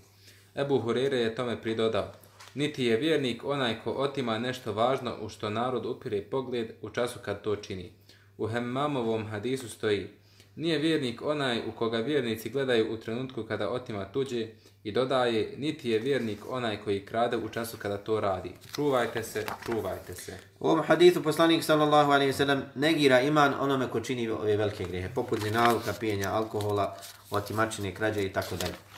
[0.56, 2.12] Ebu Hurere je tome pridodao.
[2.54, 7.18] Niti je vjernik onaj ko otima nešto važno u što narod upire pogled u času
[7.24, 7.92] kad to čini.
[8.38, 10.08] U Hemmamovom hadisu stoji
[10.56, 14.46] Nije vjernik onaj u koga vjernici gledaju u trenutku kada otima tuđe
[14.84, 18.52] i dodaje, niti je vjernik onaj koji krade u času kada to radi.
[18.74, 20.38] Čuvajte se, čuvajte se.
[20.60, 25.08] U ovom hadithu poslanik sallallahu alaihi sallam negira iman onome ko čini ove velike grehe,
[25.14, 26.96] poput zinaluka, pijenja, alkohola,
[27.30, 28.89] otimačine, krađe i tako dalje.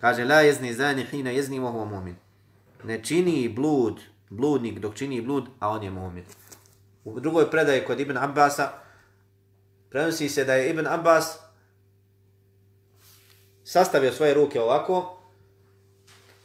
[0.00, 2.16] Kaže, la jezni zani hina jezni vohu mumin.
[2.84, 6.24] Ne čini blud, bludnik dok čini blud, a on je mumin.
[7.04, 8.72] U drugoj predaji kod Ibn Abbasa,
[9.90, 11.38] prenosi se da je Ibn Abbas
[13.64, 15.18] sastavio svoje ruke ovako,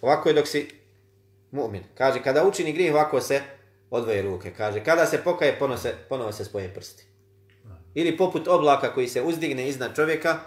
[0.01, 0.69] ovako je dok si
[1.51, 1.83] mu'min.
[1.97, 3.41] Kaže, kada učini grijeh, ovako se
[3.89, 4.53] odvoje ruke.
[4.53, 7.05] Kaže, kada se pokaje, ponovo se, ponovo se spoje prsti.
[7.93, 10.39] Ili poput oblaka koji se uzdigne iznad čovjeka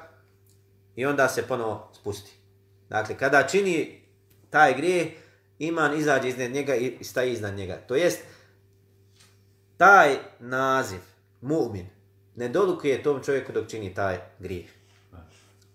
[0.97, 2.38] i onda se ponovo spusti.
[2.89, 4.01] Dakle, kada čini
[4.51, 5.09] taj grijeh,
[5.59, 7.77] iman izađe iznad njega i staje iznad njega.
[7.77, 8.19] To jest,
[9.77, 11.01] taj naziv,
[11.41, 11.87] mu'min,
[12.37, 14.71] ne dolukuje tom čovjeku dok čini taj grijeh.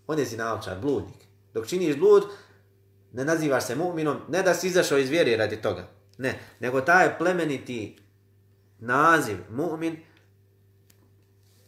[0.07, 1.23] On je zinalčar, bludnik.
[1.53, 2.23] Dok činiš blud,
[3.13, 5.87] ne nazivaš se mu'minom, ne da si izašao iz vjere radi toga.
[6.17, 7.97] Ne, nego taj plemeniti
[8.79, 9.97] naziv, mu'min,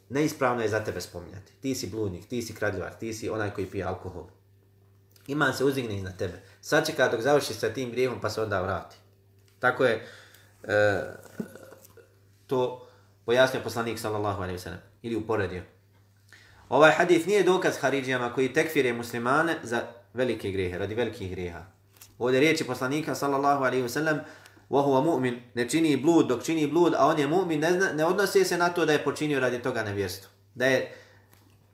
[0.10, 1.54] neispravno je za tebe spominjati.
[1.62, 4.28] Ti si bludnik, ti si kradljivar, ti si onaj koji pije alkohol
[5.27, 6.43] Iman se uzigne na tebe.
[6.61, 8.97] Sad će kada dok završi sa tim grijehom pa se onda vrati.
[9.59, 10.07] Tako je
[10.63, 11.03] e,
[12.47, 12.89] to
[13.25, 15.63] pojasnio poslanik sallallahu alaihi sallam ili uporedio.
[16.69, 19.83] Ovaj hadith nije dokaz Haridžijama koji tekfire muslimane za
[20.15, 21.67] velike grehe, radi velikih greha.
[22.19, 24.21] Ovdje riječi poslanika sallallahu alaihi wa sallam
[24.71, 28.05] وَهُوَ mu'min, ne čini blud dok čini blud, a on je mu'min, ne, zna, ne
[28.05, 30.31] odnose se na to da je počinio radi toga nevjerstvo.
[30.55, 30.95] Da je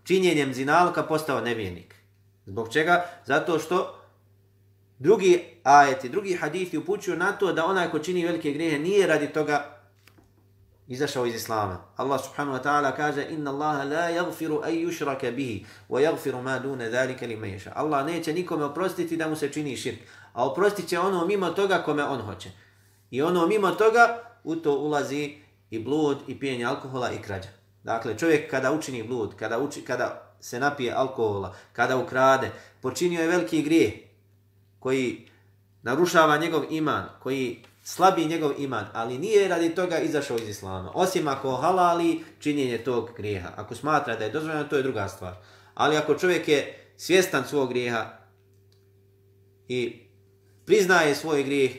[0.04, 1.94] činjenjem zinaluka postao nevjernik.
[2.45, 3.05] Zbog čega?
[3.25, 3.95] Zato što
[4.99, 9.27] drugi ajeti, drugi hadithi upućuju na to da onaj ko čini velike grehe nije radi
[9.27, 9.81] toga
[10.87, 11.77] izašao iz islama.
[11.95, 16.59] Allah subhanahu wa ta'ala kaže inna Allaha la yaghfiru an yushraka bihi wa yaghfiru ma
[16.59, 17.71] duna zalika liman yasha.
[17.75, 19.99] Allah neće nikome oprostiti da mu se čini širk,
[20.33, 22.49] a oprostit će ono mimo toga kome on hoće.
[23.11, 25.35] I ono mimo toga u to ulazi
[25.69, 27.49] i blud i pijenje alkohola i krađa.
[27.83, 33.27] Dakle, čovjek kada učini blud, kada, uči, kada se napije alkohola, kada ukrade, počinio je
[33.27, 33.93] veliki grijeh
[34.79, 35.27] koji
[35.83, 40.91] narušava njegov iman, koji slabi njegov iman, ali nije radi toga izašao iz islama.
[40.93, 43.49] Osim ako halali činjenje tog grijeha.
[43.55, 45.33] Ako smatra da je dozvoljeno, to je druga stvar.
[45.73, 48.05] Ali ako čovjek je svjestan svog grijeha
[49.67, 50.01] i
[50.65, 51.71] priznaje svoj grijeh,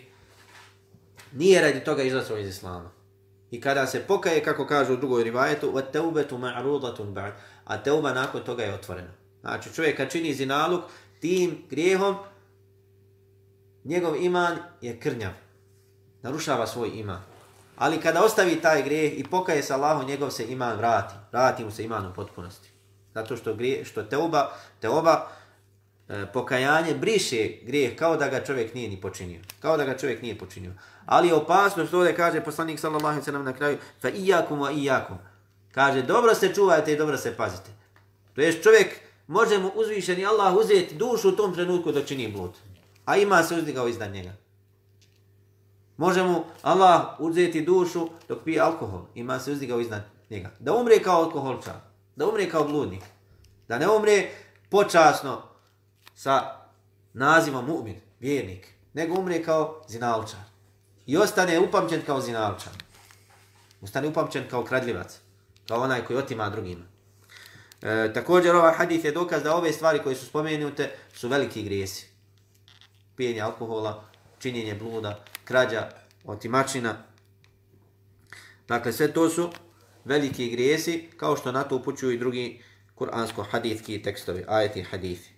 [1.32, 2.90] nije radi toga izašao iz islama.
[3.51, 7.32] I kada se pokaje, kako kažu u drugoj rivajetu, وَتَوْبَتُ مَعْرُودَةٌ بَعْدُ
[7.65, 9.11] A teuba nakon toga je otvorena.
[9.41, 10.84] Znači čovjek kad čini zinaluk,
[11.20, 12.15] tim grijehom,
[13.84, 15.32] njegov iman je krnjav
[16.22, 17.22] narušava svoj iman.
[17.78, 21.13] Ali kada ostavi taj grijeh i pokaje se Allahu, njegov se iman vrati.
[21.32, 22.70] Vrati mu se iman u potpunosti.
[23.13, 25.40] Zato što, grije, što te oba, te oba e,
[26.09, 29.40] E, pokajanje briše grijeh kao da ga čovjek nije ni počinio.
[29.61, 30.72] Kao da ga čovjek nije počinio.
[31.07, 34.59] Ali je opasno što ovdje kaže poslanik sallallahu alejhi ve sellem na kraju fa iyakum
[34.59, 35.16] wa iyakum.
[35.72, 37.70] Kaže dobro se čuvajte i dobro se pazite.
[38.34, 42.50] To jest čovjek može mu uzvišeni Allah uzeti dušu u tom trenutku da čini blud.
[43.05, 44.32] A ima se uzdigao iznad njega.
[45.96, 49.00] Može mu Allah uzeti dušu dok pije alkohol.
[49.14, 50.50] Ima se uzdigao iznad njega.
[50.59, 51.74] Da umre kao alkoholčar.
[52.16, 53.03] Da umre kao bludnik.
[53.68, 54.30] Da ne umre
[54.70, 55.51] počasno
[56.23, 56.68] sa
[57.12, 58.66] nazivom mu'min, vjernik.
[58.95, 60.41] Nego umre kao zinalčar.
[61.07, 62.73] I ostane upamćen kao zinalčar.
[63.81, 65.18] Ostane upamćen kao kradljivac.
[65.68, 66.85] Kao onaj koji otima drugima.
[67.83, 72.07] E, također ovaj hadith je dokaz da ove stvari koje su spomenute su veliki grijesi.
[73.16, 74.05] Pijenje alkohola,
[74.39, 75.89] činjenje bluda, krađa,
[76.25, 76.95] otimačina.
[78.68, 79.51] Dakle, sve to su
[80.05, 82.62] veliki grijesi, kao što na to upućuju i drugi
[82.95, 85.32] kuransko-hadithki tekstovi, ajeti hadithi.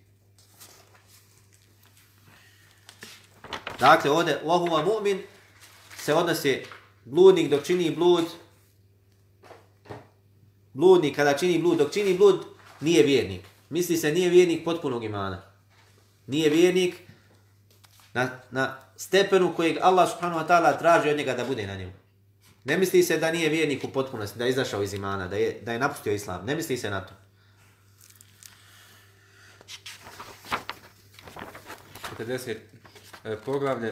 [3.79, 5.21] Dakle, ovdje, ohuva mu'min,
[5.97, 6.63] se odnosi
[7.05, 8.25] bludnik dok čini blud,
[10.73, 12.45] bludnik kada čini blud, dok čini blud,
[12.81, 13.41] nije vjernik.
[13.69, 15.41] Misli se, nije vjernik potpunog imana.
[16.27, 16.95] Nije vjernik
[18.13, 21.93] na, na stepenu kojeg Allah subhanahu wa ta'ala traži od njega da bude na njemu.
[22.63, 25.59] Ne misli se da nije vjernik u potpunosti, da je izašao iz imana, da je,
[25.61, 26.45] da je napustio islam.
[26.45, 27.13] Ne misli se na to.
[32.09, 32.61] Četrdeset
[33.25, 33.91] E, poglavlje.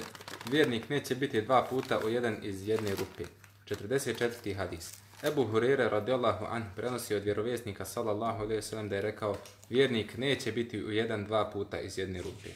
[0.52, 3.24] Vjernik neće biti dva puta u jedan iz jedne rupe.
[3.70, 4.56] 44.
[4.56, 4.94] hadis.
[5.24, 9.36] Ebu Hurere radijallahu an prenosi od vjerovjesnika sallallahu alaihi sallam da je rekao
[9.70, 12.50] vjernik neće biti u jedan dva puta iz jedne rupe.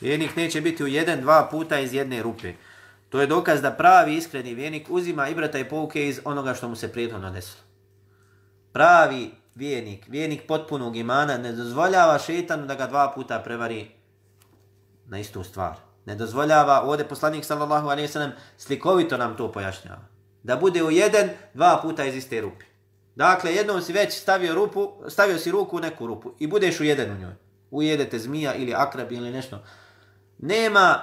[0.00, 2.52] Vjernik neće biti u jedan, dva puta iz jedne rupe.
[3.08, 6.76] To je dokaz da pravi iskreni vjernik uzima ibrata i pouke iz onoga što mu
[6.76, 7.62] se prijetno desilo.
[8.72, 13.90] Pravi vjernik, vjernik potpunog imana, ne dozvoljava šetanu da ga dva puta prevari
[15.06, 15.87] na istu stvar.
[16.08, 20.00] Ne dozvoljava, ovdje poslanik sallallahu alaihi sallam slikovito nam to pojašnjava.
[20.42, 22.64] Da bude u jedan, dva puta iz iste rupe.
[23.14, 26.84] Dakle, jednom si već stavio, rupu, stavio si ruku u neku rupu i budeš u
[26.84, 27.32] jedan u njoj.
[27.70, 29.58] Ujedete zmija ili akrab ili nešto.
[30.38, 31.02] Nema,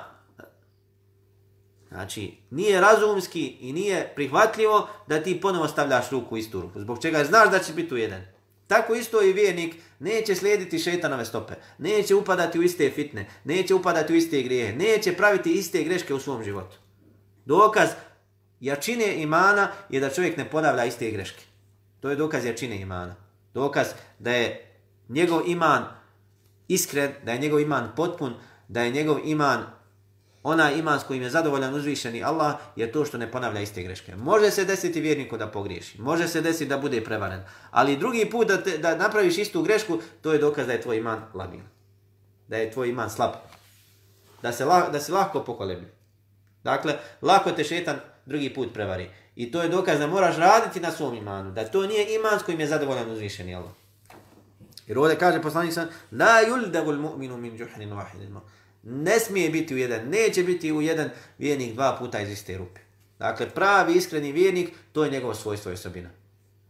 [1.89, 6.79] znači, nije razumski i nije prihvatljivo da ti ponovo stavljaš ruku u istu rupu.
[6.79, 8.21] Zbog čega znaš da će biti u jedan.
[8.67, 14.13] Tako isto i vjernik neće slijediti šetanove stope, neće upadati u iste fitne, neće upadati
[14.13, 16.77] u iste grijehe, neće praviti iste greške u svom životu.
[17.45, 17.89] Dokaz
[18.59, 21.43] jačine imana je da čovjek ne ponavlja iste greške.
[21.99, 23.15] To je dokaz jačine imana.
[23.53, 23.87] Dokaz
[24.19, 24.71] da je
[25.09, 25.85] njegov iman
[26.67, 28.33] iskren, da je njegov iman potpun,
[28.67, 29.63] da je njegov iman
[30.45, 34.15] onaj iman s kojim je zadovoljan uzvišeni Allah je to što ne ponavlja iste greške.
[34.15, 37.41] Može se desiti vjerniku da pogriješi, može se desiti da bude prevaren,
[37.71, 40.97] ali drugi put da, te, da napraviš istu grešku, to je dokaz da je tvoj
[40.97, 41.65] iman labilan.
[42.47, 43.31] Da je tvoj iman slab.
[44.41, 45.87] Da se, la, da se lahko pokolebi.
[46.63, 49.09] Dakle, lako te šetan drugi put prevari.
[49.35, 51.51] I to je dokaz da moraš raditi na svom imanu.
[51.51, 53.71] Da to nije iman s kojim je zadovoljan uzvišeni Allah.
[54.87, 58.39] Jer ovdje kaže poslanik sam, la yuldagul mu'minu min juhnin wahidin
[58.85, 62.79] ne smije biti u jedan, neće biti u jedan vjernik dva puta iz iste rupe.
[63.19, 66.09] Dakle, pravi iskreni vjernik, to je njegovo svojstvo i osobina.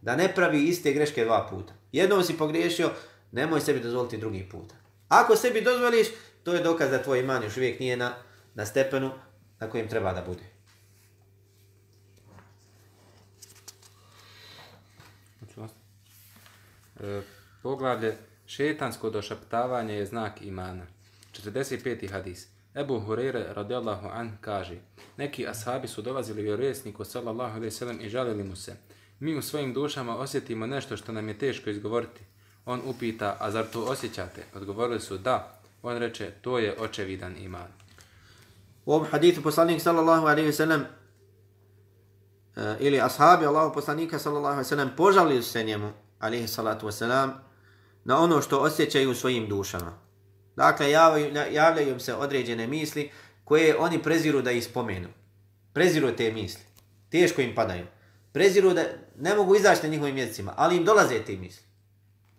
[0.02, 1.72] Da ne pravi iste greške dva puta.
[1.92, 2.90] Jednom si pogriješio,
[3.32, 4.74] nemoj sebi dozvoliti drugi puta.
[5.08, 6.06] Ako sebi dozvoliš,
[6.44, 8.14] to je dokaz da tvoj iman još uvijek nije na,
[8.54, 9.10] na stepenu
[9.60, 10.42] na kojem treba da bude.
[17.00, 17.22] E,
[17.62, 20.95] poglavlje, šetansko došaptavanje je znak imana.
[21.42, 22.10] 45.
[22.10, 22.48] hadis.
[22.76, 24.78] Ebu Hureyre radijallahu an kaže
[25.16, 28.76] Neki ashabi su dolazili vjerovjesniku sallallahu alaihi sallam i žalili mu se.
[29.20, 32.20] Mi u svojim dušama osjetimo nešto što nam je teško izgovoriti.
[32.66, 34.42] On upita, a zar to osjećate?
[34.54, 35.60] Odgovorili su da.
[35.82, 37.68] On reče, to je očevidan iman.
[38.84, 40.80] U ovom hadithu poslanik sallallahu alaihi sallam
[42.56, 47.30] eh, ili ashabi Allahu poslanika sallallahu alaihi sallam požalili se njemu alaihi salatu wasalam
[48.04, 50.05] na ono što osjećaju u svojim dušama.
[50.55, 50.91] Dakle,
[51.51, 53.11] javljaju im se određene misli
[53.43, 55.07] koje oni preziru da ih spomenu.
[55.73, 56.61] Preziru te misli.
[57.09, 57.85] Teško im padaju.
[58.31, 58.83] Preziru da
[59.17, 61.63] ne mogu izaći na njihovim jezicima, ali im dolaze te misli.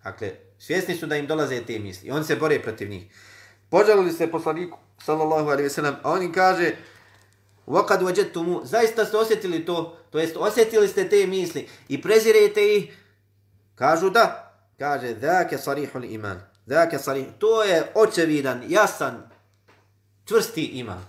[0.04, 3.04] Dakle, svjesni su da im dolaze te misli i oni se bore protiv njih.
[3.70, 6.76] Požalili se poslaniku, sallallahu alaihi wasallam, a oni kaže,
[7.66, 12.96] وَقَدْ وَجَدْتُمُ Zaista ste osjetili to, to jest osjetili ste te misli i prezirete ih.
[13.74, 19.29] Kažu da, kaže, ذَاكَ صَرِيحُ الْإِمَانِ Zaka salim, to je očevidan, jasan,
[20.25, 21.05] čvrsti iman.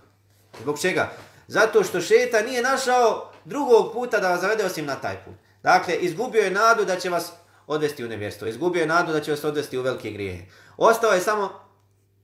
[0.63, 1.11] Zbog čega?
[1.49, 5.35] Zato što šeta nije našao drugog puta da vas zavede osim na taj put.
[5.63, 7.33] Dakle, izgubio je nadu da će vas
[7.67, 8.47] odvesti u nevjerstvo.
[8.47, 10.43] Izgubio je nadu da će vas odvesti u velike grijehe.
[10.77, 11.51] Ostalo je samo,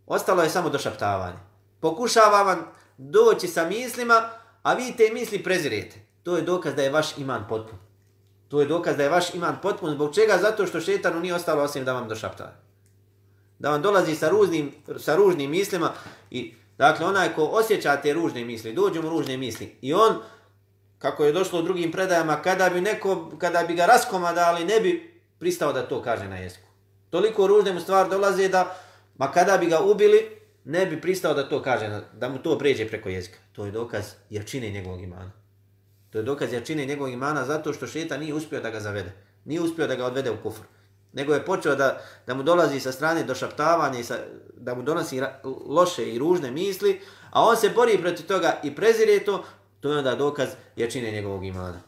[0.06, 1.38] ostalo je samo došaptavanje.
[1.80, 4.30] Pokušava vam doći sa mislima,
[4.62, 5.96] a vi te misli prezirete.
[6.22, 7.78] To je dokaz da je vaš iman potpun.
[8.48, 9.90] To je dokaz da je vaš iman potpun.
[9.90, 10.38] Zbog čega?
[10.38, 12.64] Zato što šetanu nije ostalo osim da vam došaptava
[13.64, 15.92] da vam dolazi sa ružnim, sa ružnim mislima
[16.30, 20.16] i dakle onaj ko osjeća te ružne misli, dođu mu ružne misli i on
[20.98, 25.20] kako je došlo u drugim predajama kada bi neko kada bi ga raskomadali ne bi
[25.38, 26.68] pristao da to kaže na jeziku.
[27.10, 28.76] Toliko ružne mu stvar dolaze da
[29.16, 30.20] ma kada bi ga ubili
[30.64, 33.38] ne bi pristao da to kaže da mu to pređe preko jezika.
[33.52, 35.32] To je dokaz jačine njegovog imana.
[36.10, 39.12] To je dokaz jačine njegovog imana zato što šeta nije uspio da ga zavede.
[39.44, 40.62] Nije uspio da ga odvede u kufr
[41.14, 44.18] nego je počeo da, da mu dolazi sa strane do šaptavanja i sa,
[44.56, 47.00] da mu donosi ra, loše i ružne misli,
[47.30, 49.44] a on se bori protiv toga i prezire to,
[49.80, 51.80] to je onda dokaz jačine njegovog imana.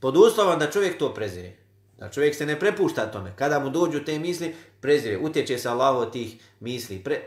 [0.00, 1.52] Pod uslovom da čovjek to prezire.
[1.98, 3.32] Da čovjek se ne prepušta tome.
[3.36, 5.18] Kada mu dođu te misli, prezire.
[5.18, 6.98] Utječe se Allah od tih misli.
[7.04, 7.20] Pre...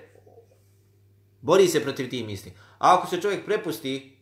[1.41, 2.53] Bori se protiv tih misli.
[2.77, 4.17] A ako se čovjek prepusti,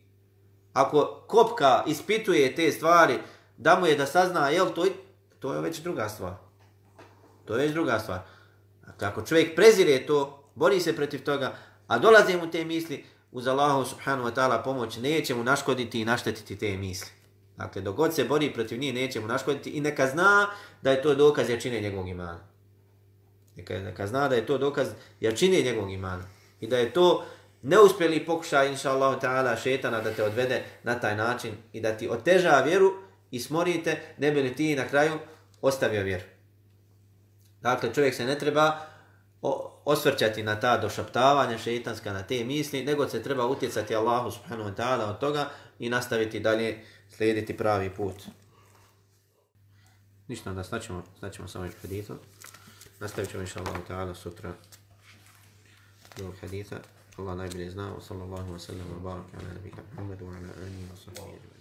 [0.74, 3.20] ako kopka ispituje te stvari,
[3.58, 4.86] da mu je da sazna, jel, to,
[5.40, 6.49] to je već druga stvar.
[7.50, 8.20] To je već druga stvar.
[8.86, 11.56] Dakle, ako čovjek prezire to, bori se protiv toga,
[11.88, 16.06] a dolaze mu te misli, uz Allahu subhanahu wa ta'ala pomoć, neće mu naškoditi i
[16.06, 17.10] naštetiti te misli.
[17.58, 20.48] Dakle, dok god se bori protiv njih, neće mu naškoditi i neka zna
[20.82, 22.40] da je to dokaz jačine njegovog imana.
[23.56, 24.88] Neka, neka zna da je to dokaz
[25.20, 26.24] jačine njegovog imana.
[26.60, 27.26] I da je to
[27.62, 32.10] neuspjeli pokušaj, inša Allahu ta'ala, šetana da te odvede na taj način i da ti
[32.10, 32.94] oteža vjeru
[33.32, 35.14] i smorite, ne bi li ti na kraju
[35.62, 36.39] ostavio vjeru.
[37.62, 38.80] Dakle, čovjek se ne treba
[39.86, 44.76] osvrćati na ta došaptavanja šeitanska, na te misli, nego se treba utjecati Allahu subhanahu wa
[44.76, 45.50] ta'ala od toga
[45.80, 48.16] i nastaviti dalje slijediti pravi put.
[50.28, 52.20] Ništa, da staćemo, staćemo samo ovim hadithom.
[53.00, 54.54] Nastavit ćemo inša Allahu ta'ala sutra
[56.16, 56.76] drugog haditha.
[57.18, 57.94] Allah najbolje zna.
[57.96, 61.59] Wa sallallahu wa sallam wa baraka ala nabika Muhammedu wa ala alihi wa sahbihi.